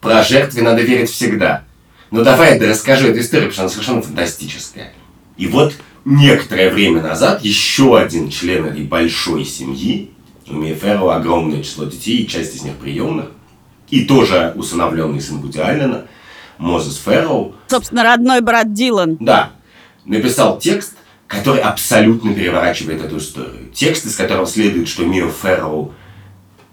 [0.00, 1.64] Про жертве надо верить всегда.
[2.10, 4.92] Ну давай я расскажу эту историю, потому что она совершенно фантастическая.
[5.36, 5.72] И вот
[6.04, 10.10] некоторое время назад еще один член этой большой семьи,
[10.48, 13.26] у Мии Ферро огромное число детей, и часть из них приемных,
[13.88, 16.02] и тоже усыновленный сын Вуди Аллена,
[16.58, 19.16] Мозес Ферроу, Собственно, родной брат Дилан.
[19.18, 19.52] да,
[20.04, 20.94] написал текст,
[21.32, 23.70] который абсолютно переворачивает эту историю.
[23.72, 25.94] Текст, из которого следует, что Мио Ферроу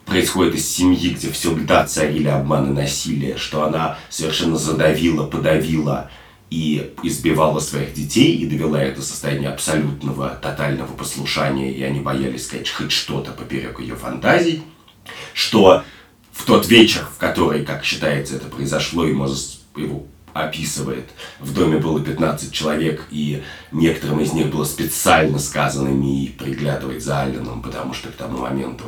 [0.05, 6.11] происходит из семьи, где всегда царили обман и насилие, что она совершенно задавила, подавила
[6.49, 12.45] и избивала своих детей и довела их до состояния абсолютного, тотального послушания, и они боялись
[12.45, 14.63] сказать хоть что-то поперек ее фантазий,
[15.33, 15.83] что
[16.33, 20.05] в тот вечер, в который, как считается, это произошло, Мозес его
[20.43, 21.06] описывает,
[21.39, 27.21] в доме было 15 человек, и некоторым из них было специально сказано не приглядывать за
[27.21, 28.86] Алленом, потому что к тому моменту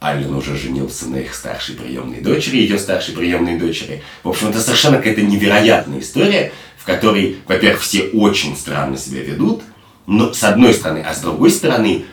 [0.00, 4.02] Аллен уже женился на их старшей приемной дочери, ее старшей приемной дочери.
[4.22, 9.62] В общем, это совершенно какая-то невероятная история, в которой, во-первых, все очень странно себя ведут,
[10.06, 12.04] но с одной стороны, а с другой стороны,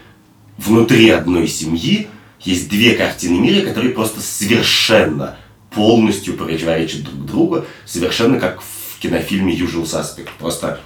[0.58, 2.08] внутри одной семьи
[2.39, 5.38] есть две картины мира, которые просто совершенно
[5.75, 10.29] полностью противоречат друг другу, совершенно как в кинофильме Usual Suspect.
[10.39, 10.79] Просто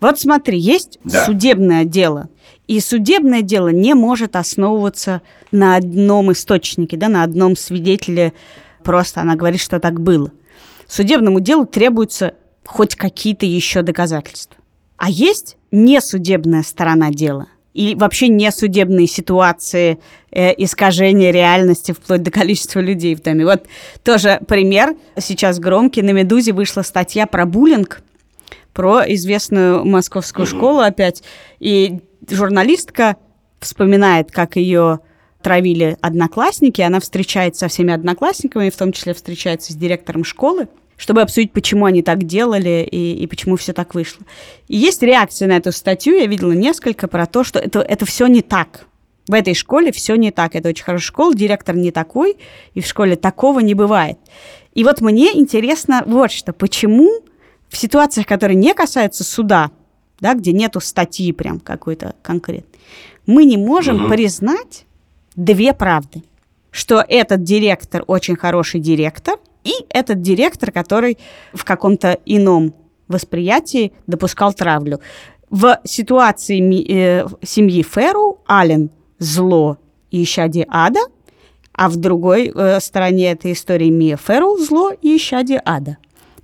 [0.00, 1.24] Вот смотри, есть Да.
[1.24, 2.28] судебное дело,
[2.66, 8.32] и судебное дело не может основываться на одном источнике, да, на одном свидетеле.
[8.82, 10.30] Просто она говорит, что так было.
[10.86, 12.34] Судебному делу требуются
[12.66, 14.56] хоть какие-то еще доказательства.
[14.96, 19.98] А есть несудебная сторона дела и вообще несудебные ситуации
[20.30, 23.44] э, искажения реальности вплоть до количества людей в доме.
[23.44, 23.66] Вот
[24.04, 24.96] тоже пример.
[25.18, 26.02] Сейчас громкий.
[26.02, 28.00] На «Медузе» вышла статья про буллинг,
[28.72, 31.24] про известную московскую школу опять.
[31.58, 31.98] И
[32.30, 33.16] журналистка
[33.58, 35.00] вспоминает, как ее
[35.42, 36.80] травили одноклассники.
[36.80, 41.86] Она встречается со всеми одноклассниками, в том числе встречается с директором школы, чтобы обсудить, почему
[41.86, 44.24] они так делали и, и почему все так вышло.
[44.68, 48.26] И есть реакция на эту статью, я видела несколько, про то, что это, это все
[48.26, 48.86] не так.
[49.26, 50.54] В этой школе все не так.
[50.54, 52.36] Это очень хорошая школа, директор не такой,
[52.74, 54.18] и в школе такого не бывает.
[54.74, 57.10] И вот мне интересно вот что, почему
[57.68, 59.70] в ситуациях, которые не касаются суда,
[60.20, 62.78] да, где нету статьи прям какой-то конкретной,
[63.26, 64.10] мы не можем Мгм.
[64.10, 64.86] признать
[65.36, 66.22] две правды.
[66.70, 71.18] Что этот директор очень хороший директор, и этот директор, который
[71.52, 72.74] в каком-то ином
[73.08, 75.00] восприятии допускал травлю.
[75.50, 79.78] В ситуации э, семьи Ферру Аллен зло
[80.10, 81.00] и исчадие ада,
[81.72, 85.98] а в другой э, стороне этой истории Мия Ферру зло и исчадие ада.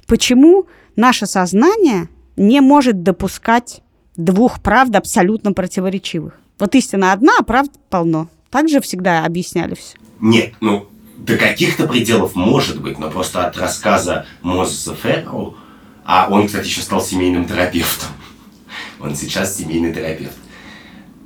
[0.07, 3.83] Почему наше сознание не может допускать
[4.17, 6.39] двух правд абсолютно противоречивых?
[6.59, 8.29] Вот истина одна, а правд полно.
[8.51, 9.97] Так же всегда объясняли все.
[10.21, 10.87] Нет, ну,
[11.25, 15.57] до каких-то пределов может быть, но просто от рассказа Мозеса Ферроу,
[16.05, 18.09] а он, кстати, еще стал семейным терапевтом.
[19.01, 20.37] Он сейчас семейный терапевт.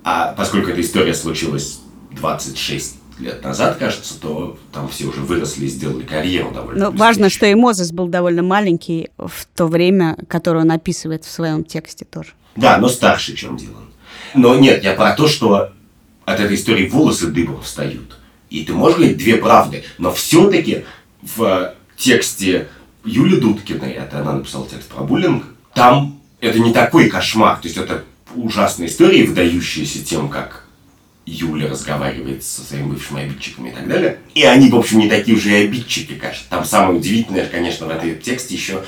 [0.02, 1.80] А поскольку эта история случилась
[2.12, 7.30] 26 лет назад, кажется, то там все уже выросли и сделали карьеру довольно Но важно,
[7.30, 12.04] что и Мозес был довольно маленький в то время, которое он описывает в своем тексте
[12.04, 12.30] тоже.
[12.57, 13.90] Да, но старше, чем Дилан.
[14.35, 15.70] Но нет, я про то, что
[16.24, 18.18] от этой истории волосы дыбом встают.
[18.55, 20.85] И ты можешь говорить две правды, но все-таки
[21.23, 22.69] в тексте
[23.05, 27.57] Юли Дудкиной, это она написала текст про буллинг, там это не такой кошмар.
[27.57, 28.05] То есть это
[28.37, 30.69] ужасная история, выдающаяся тем, как
[31.27, 34.21] Юля разговаривает со своими бывшими обидчиками и так далее.
[34.37, 36.47] И они, в общем, не такие уже и обидчики, конечно.
[36.49, 38.85] Там самое удивительное, конечно, в этом тексте еще,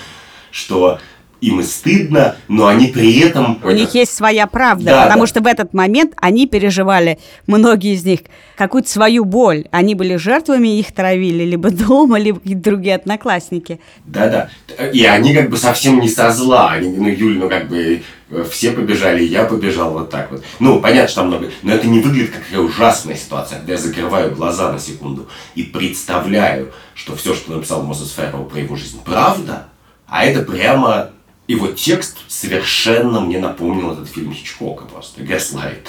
[0.53, 1.01] что
[1.40, 3.61] им и стыдно, но они при этом...
[3.62, 5.27] У них есть своя правда, Да, потому да.
[5.27, 8.20] что в этот момент они переживали, многие из них,
[8.57, 9.66] какую-то свою боль.
[9.70, 13.81] Они были жертвами, их травили либо дома, либо какие-то другие одноклассники.
[14.05, 14.49] Да-да.
[14.92, 16.72] И они как бы совсем не со зла.
[16.72, 20.42] Они, ну, Юль, ну, как бы э, все побежали, и я побежал вот так вот.
[20.59, 21.51] Ну, понятно, что там много...
[21.62, 25.62] Но это не выглядит как такая ужасная ситуация, когда я закрываю глаза на секунду и
[25.62, 29.68] представляю, что все, что написал Мозес Ферроу про его жизнь, правда,
[30.07, 31.11] а это прямо...
[31.47, 35.87] Его текст совершенно мне напомнил этот фильм Хичкока просто, Gaslight.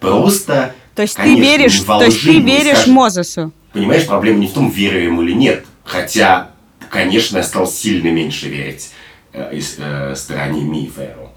[0.00, 2.86] Просто, То есть конечно, ты веришь, то есть ты веришь.
[2.86, 3.52] Мозесу.
[3.72, 5.64] Понимаешь, проблема не в том, верю ему или нет.
[5.84, 6.50] Хотя,
[6.90, 8.90] конечно, я стал сильно меньше верить
[9.32, 11.30] э, из, э, стороне Ми Ферро.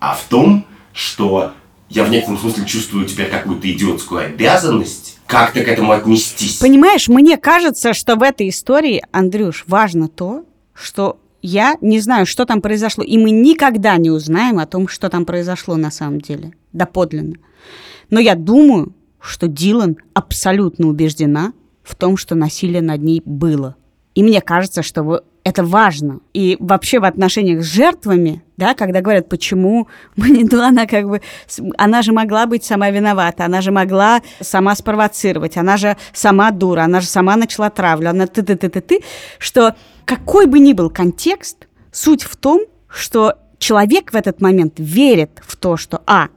[0.00, 1.52] А в том, что
[1.88, 6.56] я в некотором смысле чувствую теперь какую-то идиотскую обязанность как-то к этому отнестись.
[6.56, 12.44] Понимаешь, мне кажется, что в этой истории, Андрюш, важно то, что я не знаю, что
[12.44, 16.52] там произошло, и мы никогда не узнаем о том, что там произошло на самом деле,
[16.72, 17.36] доподлинно.
[18.10, 23.76] Но я думаю, что Дилан абсолютно убеждена в том, что насилие над ней было.
[24.14, 26.20] И мне кажется, что это важно.
[26.34, 31.08] И вообще в отношениях с жертвами, да, когда говорят, почему мы не, ну, она как
[31.08, 31.20] бы,
[31.76, 36.82] она же могла быть сама виновата, она же могла сама спровоцировать, она же сама дура,
[36.82, 39.00] она же сама начала травлю, она ты-ты-ты-ты-ты,
[39.38, 45.40] что какой бы ни был контекст, суть в том, что человек в этот момент верит
[45.42, 46.28] в то, что, а,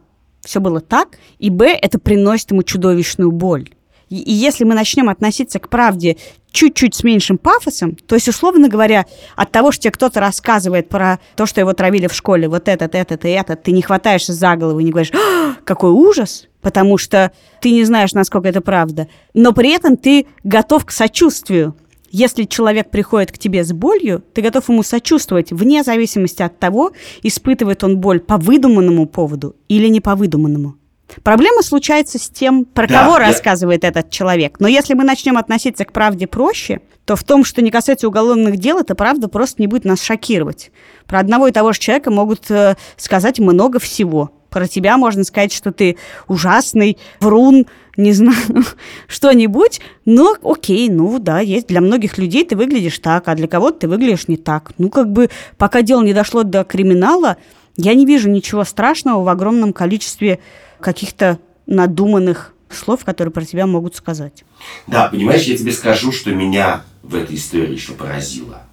[0.41, 3.69] все было так, и б, это приносит ему чудовищную боль.
[4.09, 6.17] И если мы начнем относиться к правде
[6.51, 11.19] чуть-чуть с меньшим пафосом, то есть, условно говоря, от того, что тебе кто-то рассказывает про
[11.35, 14.55] то, что его травили в школе, вот этот, этот и этот, ты не хватаешься за
[14.55, 19.07] голову и не говоришь, «А, какой ужас, потому что ты не знаешь, насколько это правда.
[19.33, 21.75] Но при этом ты готов к сочувствию.
[22.09, 26.91] Если человек приходит к тебе с болью, ты готов ему сочувствовать, вне зависимости от того,
[27.23, 30.75] испытывает он боль по выдуманному поводу или не по выдуманному.
[31.23, 34.59] Проблема случается с тем, про Да, кого я- рассказывает этот человек.
[34.59, 38.57] Но если мы начнем относиться к правде проще, то в том, что не касается уголовных
[38.57, 40.71] дел, это правда просто не будет нас шокировать.
[41.07, 44.31] Про одного и того же человека могут э, сказать много всего.
[44.49, 45.97] Про тебя можно сказать, что ты
[46.27, 48.35] ужасный, врун, не знаю,
[49.07, 49.79] что-нибудь.
[50.05, 51.67] Но окей, ну да, есть.
[51.67, 54.71] Для многих людей ты выглядишь так, а для кого-то ты выглядишь не так.
[54.77, 57.37] Ну как бы пока дело не дошло до криминала,
[57.77, 60.39] я не вижу ничего страшного в огромном количестве
[60.81, 64.43] каких-то надуманных слов, которые про тебя могут сказать.
[64.87, 68.63] Да, понимаешь, я тебе скажу, что меня в этой истории еще поразило.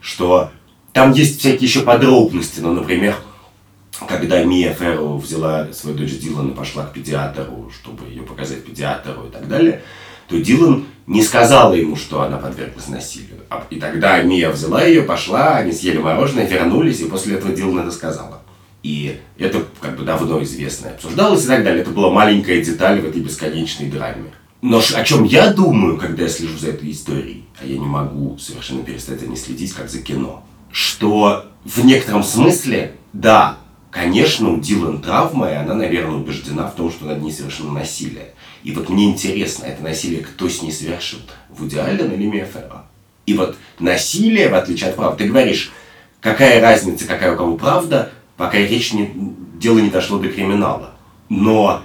[0.00, 0.50] Что
[0.92, 2.60] там есть всякие еще подробности.
[2.60, 3.16] Ну, например,
[4.08, 9.26] когда Мия Ферро взяла свою дочь Дилан и пошла к педиатру, чтобы ее показать педиатру
[9.28, 9.82] и так далее,
[10.28, 13.40] то Дилан не сказала ему, что она подверглась насилию.
[13.48, 17.80] А- И тогда Мия взяла ее, пошла, они съели мороженое, вернулись, и после этого Дилан
[17.80, 18.41] это сказала.
[18.82, 21.82] И это как бы давно известно, обсуждалось и так далее.
[21.82, 24.32] Это была маленькая деталь в этой бесконечной драме.
[24.60, 28.38] Но о чем я думаю, когда я слежу за этой историей, а я не могу
[28.38, 33.58] совершенно перестать за ней следить, как за кино, что в некотором смысле, да,
[33.90, 38.34] конечно, у Дилан травма, и она, наверное, убеждена в том, что над ней совершено насилие.
[38.62, 41.18] И вот мне интересно, это насилие кто с ней совершил?
[41.50, 42.48] Вуди Аллен или Мия?
[43.26, 45.72] И вот насилие, в отличие от правды, ты говоришь,
[46.20, 49.08] какая разница, какая у кого правда, пока речь не,
[49.60, 50.90] дело не дошло до криминала.
[51.28, 51.80] Но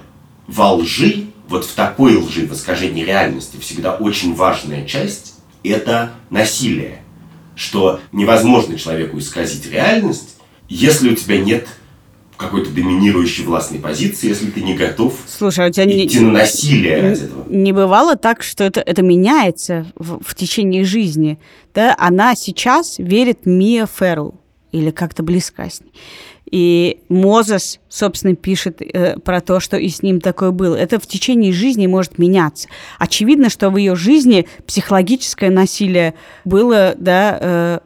[0.48, 7.02] во лжи, вот в такой лжи, в искажении реальности, всегда очень важная часть– это насилие.
[7.54, 10.34] Что невозможно человеку исказить реальность,
[10.68, 11.68] если у тебя нет
[12.36, 16.32] какой-то доминирующей властной позиции, если ты не готов Слушай, а у тебя не, идти на
[16.32, 17.44] насилие ради этого.
[17.48, 21.38] не бывало так, что это, это меняется в, в течение жизни.
[21.72, 21.94] Да?
[21.96, 24.40] Она сейчас верит Мия Ферру
[24.72, 25.92] или как-то близка с ней.
[26.50, 30.74] И Мозес, собственно, пишет э, про то, что и с ним такое было.
[30.74, 32.68] Это в течение жизни может меняться.
[32.98, 37.78] Очевидно, что в ее жизни психологическое насилие было да, э,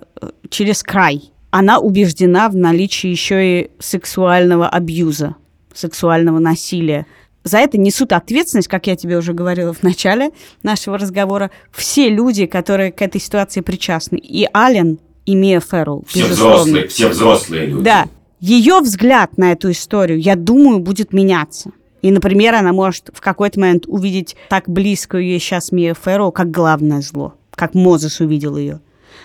[0.48, 1.32] через край.
[1.50, 5.36] Она убеждена в наличии еще и сексуального абьюза,
[5.74, 7.06] сексуального насилия.
[7.44, 10.30] За это несут ответственность, как я тебе уже говорила в начале
[10.62, 14.16] нашего разговора, все люди, которые к этой ситуации причастны.
[14.16, 16.56] И Ален, и Мия Ферру, Все безусловно.
[16.56, 17.84] взрослые, все взрослые люди.
[17.84, 18.06] Да.
[18.42, 21.70] Ее взгляд на эту историю, я думаю, будет меняться.
[22.02, 26.50] И, например, она может в какой-то момент увидеть так близкую ей сейчас Мию Ферроу, как
[26.50, 28.80] главное зло, как Мозес увидел ее.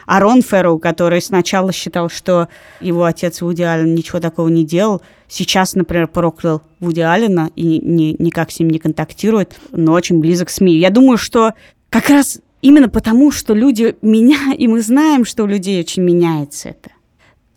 [0.06, 2.48] А Рон Ферроу, который сначала считал, что
[2.80, 7.82] его отец Вуди Аллен ничего такого не делал, сейчас, например, проклял Вуди Аллена и ни-
[7.84, 10.80] ни- никак с ним не контактирует, но очень близок с Мией.
[10.80, 11.54] Я думаю, что
[11.90, 16.70] как раз именно потому, что люди меня, и мы знаем, что у людей очень меняется
[16.70, 16.92] это,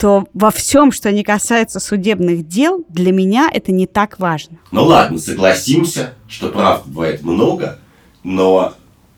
[0.00, 4.56] то во всем, что не касается судебных дел, для меня это не так важно.
[4.72, 7.78] Ну ладно, согласимся, что прав бывает много,
[8.24, 8.72] но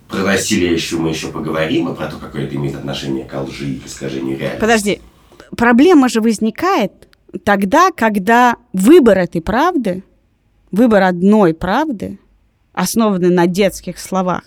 [0.08, 3.74] про насилие еще мы еще поговорим, и про то, какое это имеет отношение к лжи
[3.74, 4.60] и к искажению реальности.
[4.60, 5.00] Подожди,
[5.56, 6.92] проблема же возникает
[7.44, 10.02] тогда, когда выбор этой правды,
[10.72, 12.18] выбор одной правды,
[12.72, 14.42] основанный на детских словах,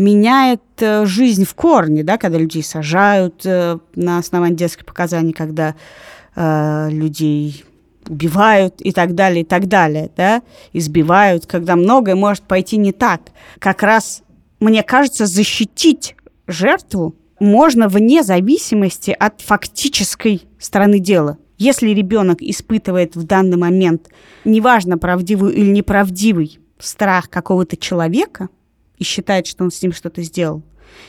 [0.00, 5.74] меняет э, жизнь в корне, да, когда людей сажают э, на основании детских показаний, когда
[6.34, 7.64] э, людей
[8.08, 13.20] убивают и так далее, и так далее, да, избивают, когда многое может пойти не так.
[13.58, 14.22] Как раз,
[14.58, 21.36] мне кажется, защитить жертву можно вне зависимости от фактической стороны дела.
[21.58, 24.08] Если ребенок испытывает в данный момент,
[24.46, 28.48] неважно, правдивый или неправдивый, страх какого-то человека
[29.00, 30.62] и считает, что он с ним что-то сделал,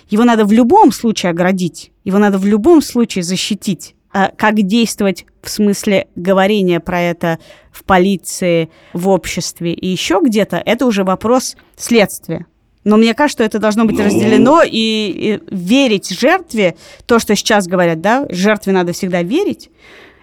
[0.09, 3.95] его надо в любом случае оградить, его надо в любом случае защитить.
[4.13, 7.39] А как действовать в смысле говорения про это
[7.71, 12.45] в полиции, в обществе и еще где-то, это уже вопрос следствия.
[12.83, 14.05] Но мне кажется, что это должно быть Ну.
[14.05, 16.75] разделено и, и верить жертве,
[17.05, 19.69] то, что сейчас говорят, да, жертве надо всегда верить,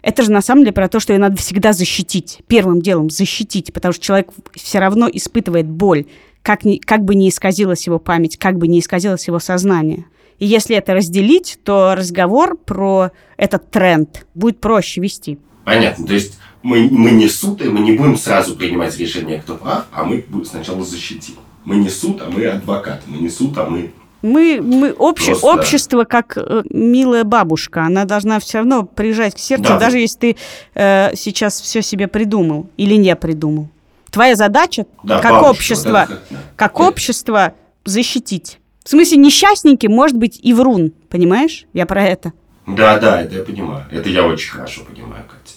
[0.02, 2.40] это же на самом деле про то, что ее надо всегда защитить.
[2.46, 6.06] Первым делом защитить, потому что человек все равно испытывает боль,
[6.43, 10.05] как, ни, как бы не исказилась его память, как бы не исказилось его сознание.
[10.39, 15.39] И если это разделить, то разговор про этот тренд будет проще вести.
[15.64, 19.57] Понятно, то есть мы, мы не суд, и мы не будем сразу принимать решение, кто
[19.57, 21.34] прав, а мы сначала защитим.
[21.64, 23.03] Мы не суд, а мы адвокат.
[23.07, 23.91] Мы не суд, а мы...
[24.22, 29.39] Мы, мы обще- Просто- общество как э, милая бабушка, она должна все равно прижать к
[29.39, 29.78] сердцу, Да.
[29.78, 30.36] даже если ты
[30.74, 33.68] э, сейчас все себе придумал или не придумал.
[34.11, 36.36] Твоя задача Да, как бабушка, общество, как- да.
[36.56, 36.82] как Э.
[36.84, 37.52] общество
[37.84, 38.59] защитить.
[38.84, 41.66] В смысле, несчастненький может быть и врун, понимаешь?
[41.74, 42.32] Я про это.
[42.66, 43.84] Да, да, это я понимаю.
[43.90, 45.56] Это я очень хорошо понимаю, Катя.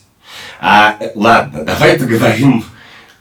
[0.60, 2.64] А, э, ладно, давай поговорим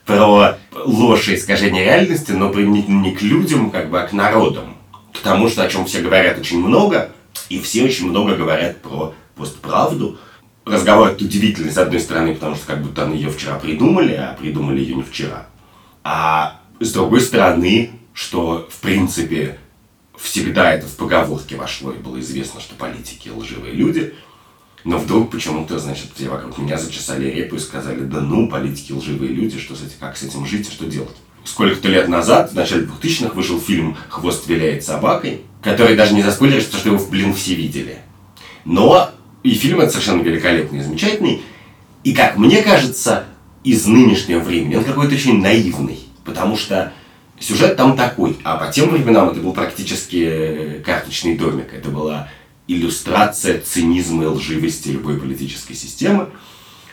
[0.06, 4.76] про ложь и искажение реальности, но применительно не к людям, как бы, а к народам.
[5.12, 7.10] К тому, что о чем все говорят очень много,
[7.48, 10.18] и все очень много говорят про постправду.
[10.70, 14.36] Разговор этот удивительный, с одной стороны, потому что как будто они ее вчера придумали, а
[14.38, 15.48] придумали ее не вчера.
[16.04, 19.58] А с другой стороны, что, в принципе,
[20.16, 24.14] всегда это в поговорке вошло, и было известно, что политики лживые люди.
[24.84, 29.32] Но вдруг почему-то, значит, все вокруг меня зачесали репу и сказали, да ну, политики лживые
[29.32, 31.16] люди, что с этим, как с этим жить и что делать.
[31.42, 36.66] Сколько-то лет назад, в начале 2000-х, вышел фильм «Хвост виляет собакой», который даже не заспойлеришь,
[36.66, 37.98] потому что его, блин, все видели.
[38.64, 39.10] Но
[39.42, 41.42] и фильм этот совершенно великолепный замечательный.
[42.04, 43.24] И, как мне кажется,
[43.64, 46.00] из нынешнего времени он какой-то очень наивный.
[46.24, 46.92] Потому что
[47.38, 48.36] сюжет там такой.
[48.44, 51.72] А по тем временам это был практически э, карточный домик.
[51.72, 52.28] Это была
[52.68, 56.28] иллюстрация цинизма и лживости любой политической системы.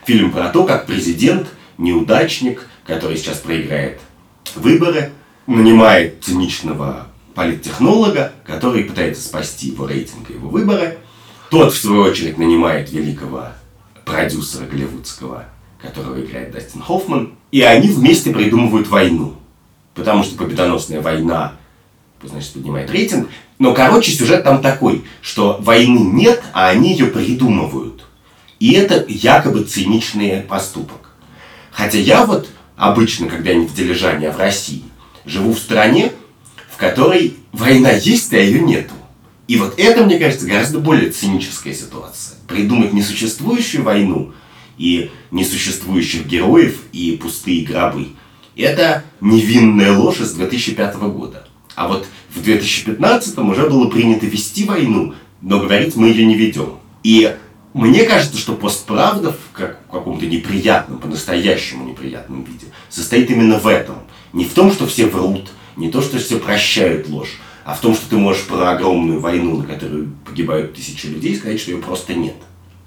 [0.06, 4.00] Фильм про то, как президент, неудачник, который сейчас проиграет
[4.56, 5.12] выборы,
[5.46, 10.98] нанимает циничного политтехнолога, который пытается спасти его рейтинг и его выборы.
[11.50, 13.50] Тот, в свою очередь, нанимает великого
[14.06, 15.46] продюсера голливудского,
[15.82, 17.34] которого играет Дастин Хоффман.
[17.52, 19.36] И они вместе придумывают войну.
[19.94, 21.54] Потому что победоносная война,
[22.22, 23.30] значит, поднимает рейтинг.
[23.60, 28.06] Но, короче, сюжет там такой, что войны нет, а они ее придумывают.
[28.60, 31.12] И это якобы циничный поступок.
[31.72, 34.84] Хотя я вот обычно, когда не в Дилижане, а в России,
[35.26, 36.12] живу в стране,
[36.70, 38.94] в которой война есть, а ее нету.
[39.48, 42.38] И вот это, мне кажется, гораздо более циническая ситуация.
[42.48, 44.34] Придумать несуществующую войну
[44.78, 48.10] и несуществующих героев и пустые гробы.
[48.56, 51.48] Это невинная ложь из 2005 года.
[51.76, 56.80] А вот в 2015 уже было принято вести войну, но говорить мы ее не ведем.
[57.04, 57.36] И
[57.74, 63.68] мне кажется, что постправда в как- в каком-то неприятном, по-настоящему неприятном виде состоит именно в
[63.68, 63.98] этом.
[64.34, 67.38] Не в том, что все врут, не то, что все прощают ложь,
[67.68, 71.60] а в том, что ты можешь про огромную войну, на которую погибают тысячи людей, сказать,
[71.60, 72.36] что ее просто нет.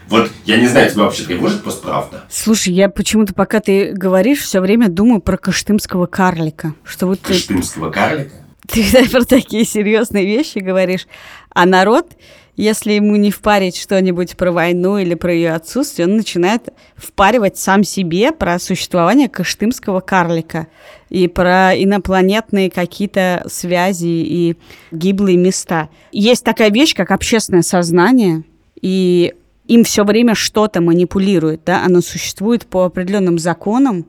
[0.08, 2.24] Вот, я не знаю, тебя вообще тревожит постправда?
[2.30, 6.72] Слушай, я почему-то, пока ты говоришь, все время думаю про каштымского карлика.
[6.82, 8.32] Что вот ты, Кыштымского карлика?
[8.68, 11.06] ты про такие серьезные вещи говоришь,
[11.50, 12.12] а народ,
[12.60, 17.84] если ему не впарить что-нибудь про войну или про ее отсутствие, он начинает впаривать сам
[17.84, 20.66] себе про существование каштымского карлика
[21.08, 24.56] и про инопланетные какие-то связи и
[24.92, 25.88] гиблые места.
[26.12, 28.44] Есть такая вещь, как общественное сознание,
[28.82, 29.32] и
[29.66, 34.04] им все время что-то манипулирует, да, оно существует по определенным законам,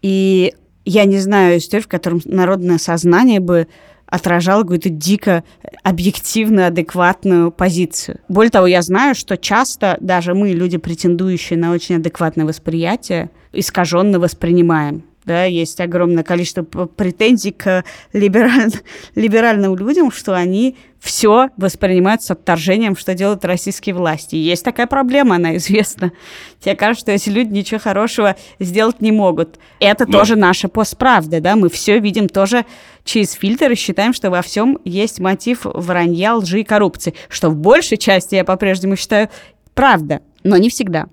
[0.00, 0.54] и
[0.84, 3.66] я не знаю историю, в котором народное сознание бы
[4.06, 5.44] отражало какую-то дико
[5.82, 8.20] объективную, адекватную позицию.
[8.28, 14.18] Более того, я знаю, что часто даже мы, люди, претендующие на очень адекватное восприятие, искаженно
[14.18, 15.04] воспринимаем.
[15.26, 18.72] Да, есть огромное количество претензий к либераль-
[19.16, 24.36] либеральным людям, что они все воспринимают с отторжением, что делают российские власти.
[24.36, 26.12] И есть такая проблема, она известна.
[26.60, 29.58] Тебе кажется, что эти люди ничего хорошего сделать не могут.
[29.80, 32.64] Это Но- тоже наша постправда, да, мы все видим тоже
[33.04, 37.56] через фильтр и считаем, что во всем есть мотив вранья, лжи и коррупции, что в
[37.56, 39.28] большей части, я по-прежнему считаю,
[39.74, 41.06] правда, но не всегда.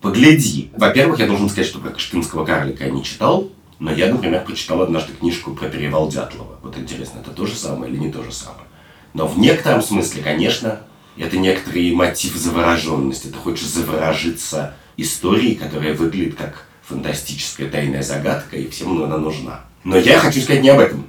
[0.00, 0.70] Погляди.
[0.76, 4.80] Во-первых, я должен сказать, что про Кыштымского карлика я не читал, но я, например, прочитал
[4.82, 6.58] однажды книжку про перевал Дятлова.
[6.62, 8.64] Вот интересно, это то же самое или не то же самое?
[9.12, 10.80] Но в некотором смысле, конечно,
[11.16, 13.26] это некоторый мотив завороженности.
[13.26, 19.60] Ты хочешь заворожиться историей, которая выглядит как фантастическая тайная загадка, и всем она нужна.
[19.84, 21.06] Но я хочу сказать не об этом.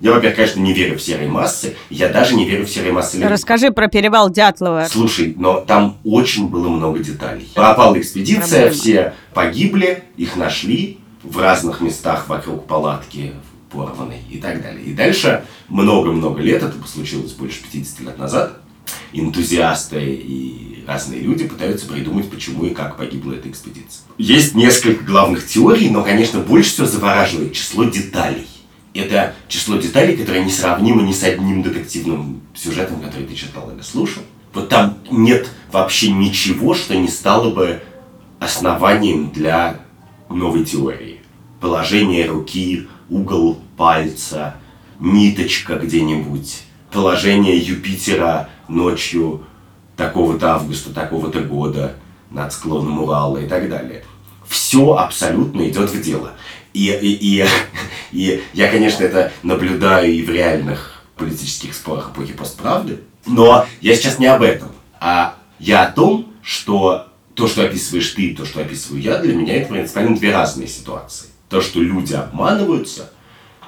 [0.00, 1.76] Я, во-первых, конечно, не верю в серые массы.
[1.90, 3.28] Я даже не верю в серые массы людей.
[3.28, 4.86] Расскажи про перевал Дятлова.
[4.90, 7.48] Слушай, но там очень было много деталей.
[7.54, 8.74] Пропала экспедиция, Проблема.
[8.74, 13.32] все погибли, их нашли в разных местах вокруг палатки
[13.70, 14.84] порванной и так далее.
[14.84, 18.58] И дальше много-много лет, это случилось больше 50 лет назад,
[19.12, 24.04] энтузиасты и разные люди пытаются придумать, почему и как погибла эта экспедиция.
[24.18, 28.46] Есть несколько главных теорий, но, конечно, больше всего завораживает число деталей.
[28.94, 34.22] Это число деталей, которое несравнимо ни с одним детективным сюжетом, который ты читал или слушал.
[34.52, 37.82] Вот там нет вообще ничего, что не стало бы
[38.38, 39.80] основанием для
[40.28, 41.20] новой теории.
[41.60, 44.56] Положение руки, угол пальца,
[45.00, 49.44] ниточка где-нибудь, положение Юпитера ночью
[49.96, 51.96] такого-то августа, такого-то года
[52.30, 54.04] над склоном Урала и так далее.
[54.46, 56.32] Все абсолютно идет в дело.
[56.74, 57.46] И, и, и,
[58.12, 64.18] и я, конечно, это наблюдаю и в реальных политических спорах эпохи постправды, но я сейчас
[64.18, 64.70] не об этом,
[65.00, 69.56] а я о том, что то, что описываешь ты, то, что описываю я, для меня
[69.56, 71.28] это принципиально две разные ситуации.
[71.48, 73.10] То, что люди обманываются,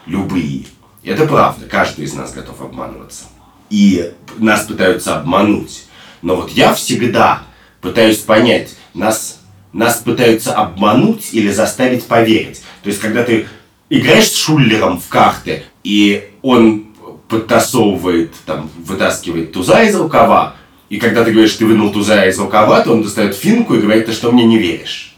[0.07, 0.67] любые,
[1.03, 3.25] это правда, каждый из нас готов обманываться.
[3.71, 5.85] И нас пытаются обмануть.
[6.23, 7.43] Но вот я всегда
[7.81, 9.41] пытаюсь понять, нас,
[9.73, 12.63] нас пытаются обмануть или заставить поверить.
[12.87, 13.49] То есть, когда ты
[13.91, 16.87] играешь с Шуллером в карты, и он
[17.29, 20.55] подтасовывает, там, вытаскивает туза из рукава,
[20.89, 24.07] и когда ты говоришь, ты вынул туза из рукава, то он достает финку и говорит,
[24.07, 25.17] ты что, мне не веришь?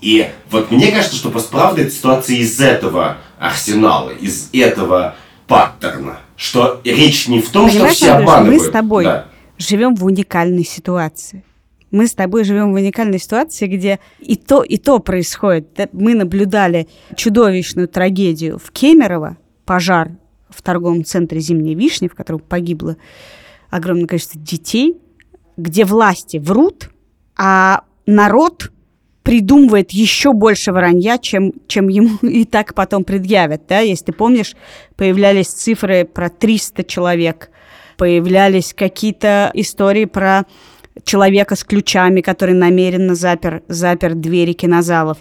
[0.00, 5.16] И вот мне кажется, что постправда это ситуация из этого арсенала, из этого
[5.46, 6.20] паттерна.
[6.34, 8.62] Что речь не в том, Понимаешь, что все Андрюш, обманывают.
[8.62, 9.26] мы с тобой Да.
[9.58, 11.44] живем в уникальной ситуации.
[11.90, 15.88] Мы с тобой живем в уникальной ситуации, где и то, и то происходит.
[15.92, 20.12] Мы наблюдали чудовищную трагедию в Кемерово, пожар
[20.48, 22.96] в торговом центре «Зимняя вишня», в котором погибло
[23.70, 24.96] огромное количество детей,
[25.56, 26.90] где власти врут,
[27.36, 28.70] а народ
[29.22, 33.62] придумывает еще больше вранья, чем, чем ему и так потом предъявят.
[33.68, 33.80] Да?
[33.80, 34.54] Если ты помнишь,
[34.96, 37.50] появлялись цифры про 300 человек,
[37.96, 40.46] появлялись какие-то истории про
[41.04, 45.18] человека с ключами, который намеренно запер, запер двери кинозалов.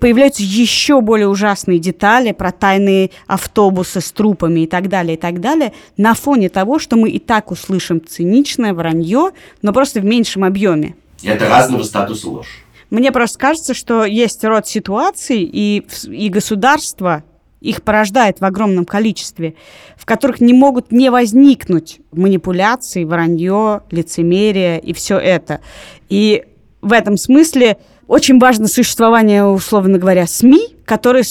[0.00, 5.40] Появляются еще более ужасные детали про тайные автобусы с трупами и так далее, и так
[5.40, 9.30] далее, на фоне того, что мы и так услышим циничное вранье,
[9.62, 10.96] но просто в меньшем объеме.
[11.22, 12.64] Это разного статуса ложь.
[12.90, 17.24] Мне просто кажется, что есть род ситуаций, и, и государство
[17.64, 19.54] их порождает в огромном количестве,
[19.96, 25.60] в которых не могут не возникнуть манипуляции, вранье, лицемерие и все это.
[26.08, 26.44] И
[26.82, 31.24] в этом смысле очень важно существование, условно говоря, СМИ, которые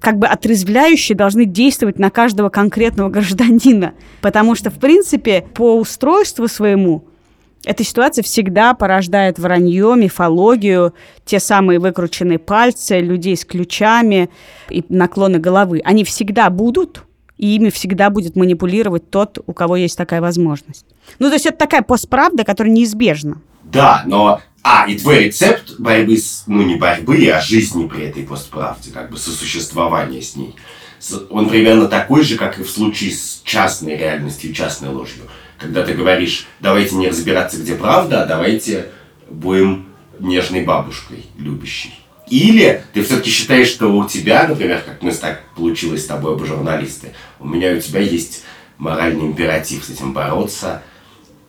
[0.00, 3.94] как бы отрезвляющие должны действовать на каждого конкретного гражданина.
[4.20, 7.07] Потому что, в принципе, по устройству своему
[7.64, 10.94] эта ситуация всегда порождает вранье, мифологию,
[11.24, 14.30] те самые выкрученные пальцы, людей с ключами
[14.70, 15.80] и наклоны головы.
[15.84, 17.02] Они всегда будут,
[17.36, 20.86] и ими всегда будет манипулировать тот, у кого есть такая возможность.
[21.18, 23.40] Ну, то есть это такая постправда, которая неизбежна.
[23.64, 24.40] Да, но...
[24.62, 26.44] А, и твой рецепт борьбы с...
[26.46, 30.54] Ну, не борьбы, а жизни при этой постправде, как бы сосуществования с ней.
[31.30, 35.22] Он примерно такой же, как и в случае с частной реальностью частной ложью.
[35.58, 38.86] Когда ты говоришь, давайте не разбираться, где правда, а давайте
[39.28, 39.86] будем
[40.20, 41.94] нежной бабушкой, любящей.
[42.28, 46.44] Или ты все-таки считаешь, что у тебя, например, как мы так получилось с тобой оба
[46.44, 48.44] журналисты, у меня у тебя есть
[48.76, 50.82] моральный императив с этим бороться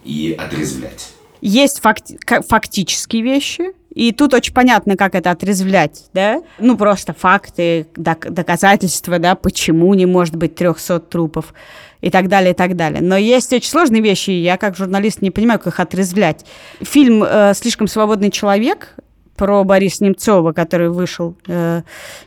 [0.04, 1.10] и отрезвлять.
[1.42, 6.42] Есть факти- фактические вещи, и тут очень понятно, как это отрезвлять, да?
[6.60, 11.54] Ну, просто факты, док- доказательства, да, почему не может быть 300 трупов
[12.02, 13.02] и так далее, и так далее.
[13.02, 16.46] Но есть очень сложные вещи, и я как журналист не понимаю, как их отрезвлять.
[16.82, 18.96] Фильм э, «Слишком свободный человек»
[19.36, 21.82] про Бориса Немцова, который вышел э,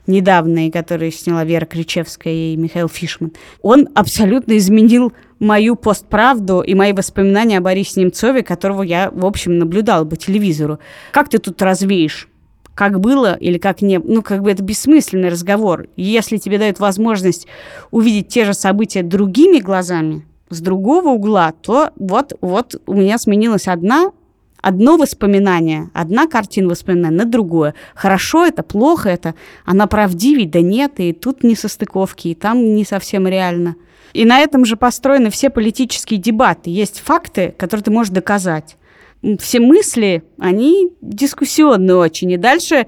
[0.06, 6.74] недавно, и который сняла Вера Кричевская и Михаил Фишман, он абсолютно изменил мою постправду и
[6.74, 10.78] мои воспоминания о Борисе Немцове, которого я, в общем, наблюдала по телевизору.
[11.10, 12.28] Как ты тут развеешь?
[12.74, 13.98] Как было или как не...
[13.98, 15.88] Ну, как бы это бессмысленный разговор.
[15.96, 17.48] Если тебе дают возможность
[17.90, 23.66] увидеть те же события другими глазами, с другого угла, то вот, вот у меня сменилась
[23.66, 24.12] одна
[24.60, 27.74] одно воспоминание, одна картина воспоминания на другое.
[27.96, 29.34] Хорошо это, плохо это,
[29.64, 33.74] она правдивей, да нет, и тут не состыковки, и там не совсем реально.
[34.12, 36.70] И на этом же построены все политические дебаты.
[36.70, 38.76] Есть факты, которые ты можешь доказать.
[39.38, 42.30] Все мысли, они дискуссионные очень.
[42.32, 42.86] И дальше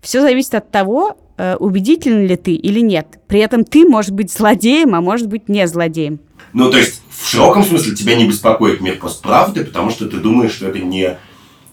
[0.00, 3.18] все зависит от того, э, убедителен ли ты или нет.
[3.28, 6.20] При этом ты можешь быть злодеем, а может быть не злодеем.
[6.52, 10.52] Ну, то есть, в широком смысле тебя не беспокоит мир постправды, потому что ты думаешь,
[10.52, 11.18] что это не...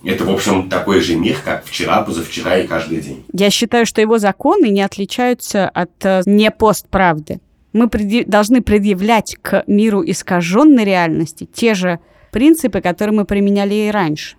[0.03, 3.23] Это, в общем, такой же мир, как вчера, позавчера и каждый день.
[3.31, 7.39] Я считаю, что его законы не отличаются от э, не постправды.
[7.73, 11.99] Мы преди- должны предъявлять к миру искаженной реальности те же
[12.31, 14.35] принципы, которые мы применяли и раньше.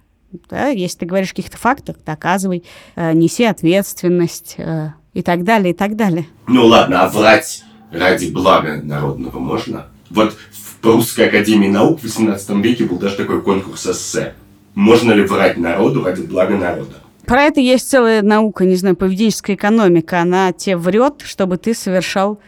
[0.51, 2.65] Да, если ты говоришь о каких-то фактах, доказывай,
[2.97, 6.27] э, неси ответственность э, и так далее, и так далее.
[6.49, 7.63] Ну, ладно, а врать
[7.93, 9.87] ради блага народного можно?
[10.11, 14.35] Вот в Прусской академии наук в 18 веке был даже такой конкурс эссе.
[14.75, 16.95] Можно ли врать народу ради блага народа?
[17.27, 20.21] Про это есть целая наука, не знаю, поведенческая экономика.
[20.21, 22.39] Она тебе врет, чтобы ты совершал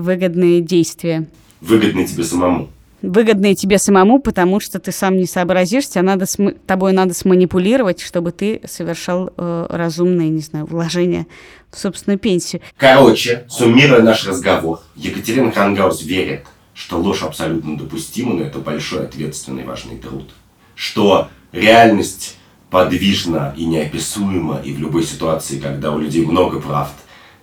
[0.00, 1.26] выгодные действия.
[1.60, 2.68] выгодны тебе самому.
[3.02, 8.00] Выгодные тебе самому, потому что ты сам не сообразишь, тебя надо см- тобой надо сманипулировать,
[8.00, 11.26] чтобы ты совершал э, разумные, не знаю, вложения
[11.70, 12.60] в собственную пенсию.
[12.76, 16.44] Короче, суммируя наш разговор, Екатерина Хангаус верит,
[16.74, 20.28] что ложь абсолютно допустима, но это большой ответственный важный труд.
[20.74, 22.36] Что реальность
[22.70, 26.92] подвижна и неописуема, и в любой ситуации, когда у людей много правд,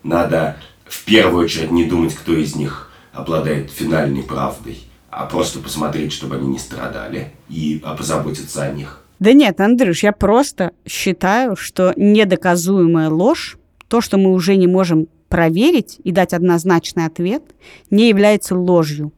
[0.03, 0.57] надо
[0.89, 4.79] в первую очередь не думать, кто из них обладает финальной правдой,
[5.09, 9.01] а просто посмотреть, чтобы они не страдали, и позаботиться о них.
[9.19, 13.57] Да нет, Андрюш, я просто считаю, что недоказуемая ложь,
[13.87, 17.43] то, что мы уже не можем проверить и дать однозначный ответ,
[17.89, 19.11] не является ложью.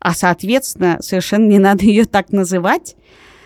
[0.00, 2.96] А, соответственно, совершенно не надо ее так называть,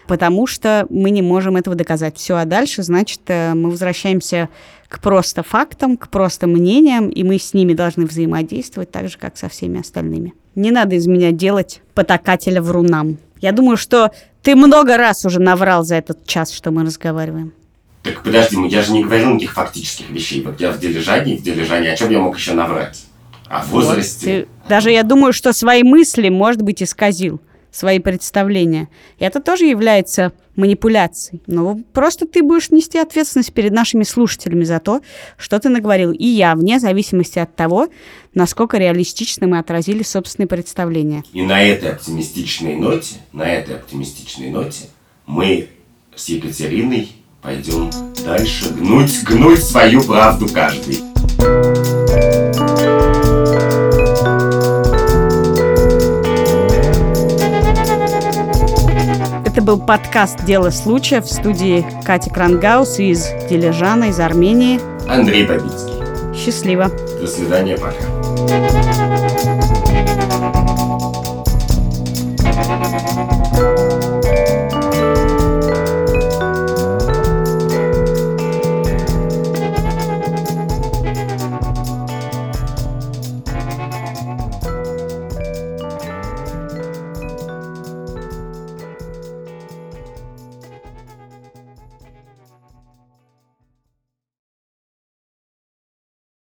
[0.08, 2.16] потому что мы не можем этого доказать.
[2.16, 4.48] Все, а дальше, значит, э, мы возвращаемся
[4.88, 9.36] к просто фактам, к просто мнениям, и мы с ними должны взаимодействовать так же, как
[9.36, 10.32] со всеми остальными.
[10.54, 13.18] Не надо из меня делать потакателя врунам.
[13.40, 14.10] Я думаю, что
[14.42, 17.52] ты много раз уже наврал за этот час, что мы разговариваем.
[18.02, 20.42] Так подожди, я же не говорил никаких фактических вещей.
[20.42, 23.04] Вот я в Дилижане, в Дилижане, о чем я мог еще наврать?
[23.48, 24.24] О возрасте.
[24.26, 27.40] Ты- даже я думаю, что свои мысли, может быть, исказил,
[27.78, 28.88] свои представления.
[29.18, 31.40] И это тоже является манипуляцией.
[31.46, 35.00] Но просто ты будешь нести ответственность перед нашими слушателями за то,
[35.36, 36.10] что ты наговорил.
[36.10, 37.88] И я, вне зависимости от того,
[38.34, 41.22] насколько реалистично мы отразили собственные представления.
[41.32, 44.86] И на этой оптимистичной ноте, на этой оптимистичной ноте
[45.26, 45.68] мы
[46.14, 47.90] с Екатериной пойдем
[48.24, 50.98] дальше гнуть, гнуть свою правду каждый.
[59.58, 64.78] Это был подкаст «Дело случая» в студии Кати Крангаус из Дилижана, из Армении.
[65.10, 65.94] Андрей Бабицкий.
[66.32, 66.92] Счастливо!
[67.20, 68.77] До свидания, пока.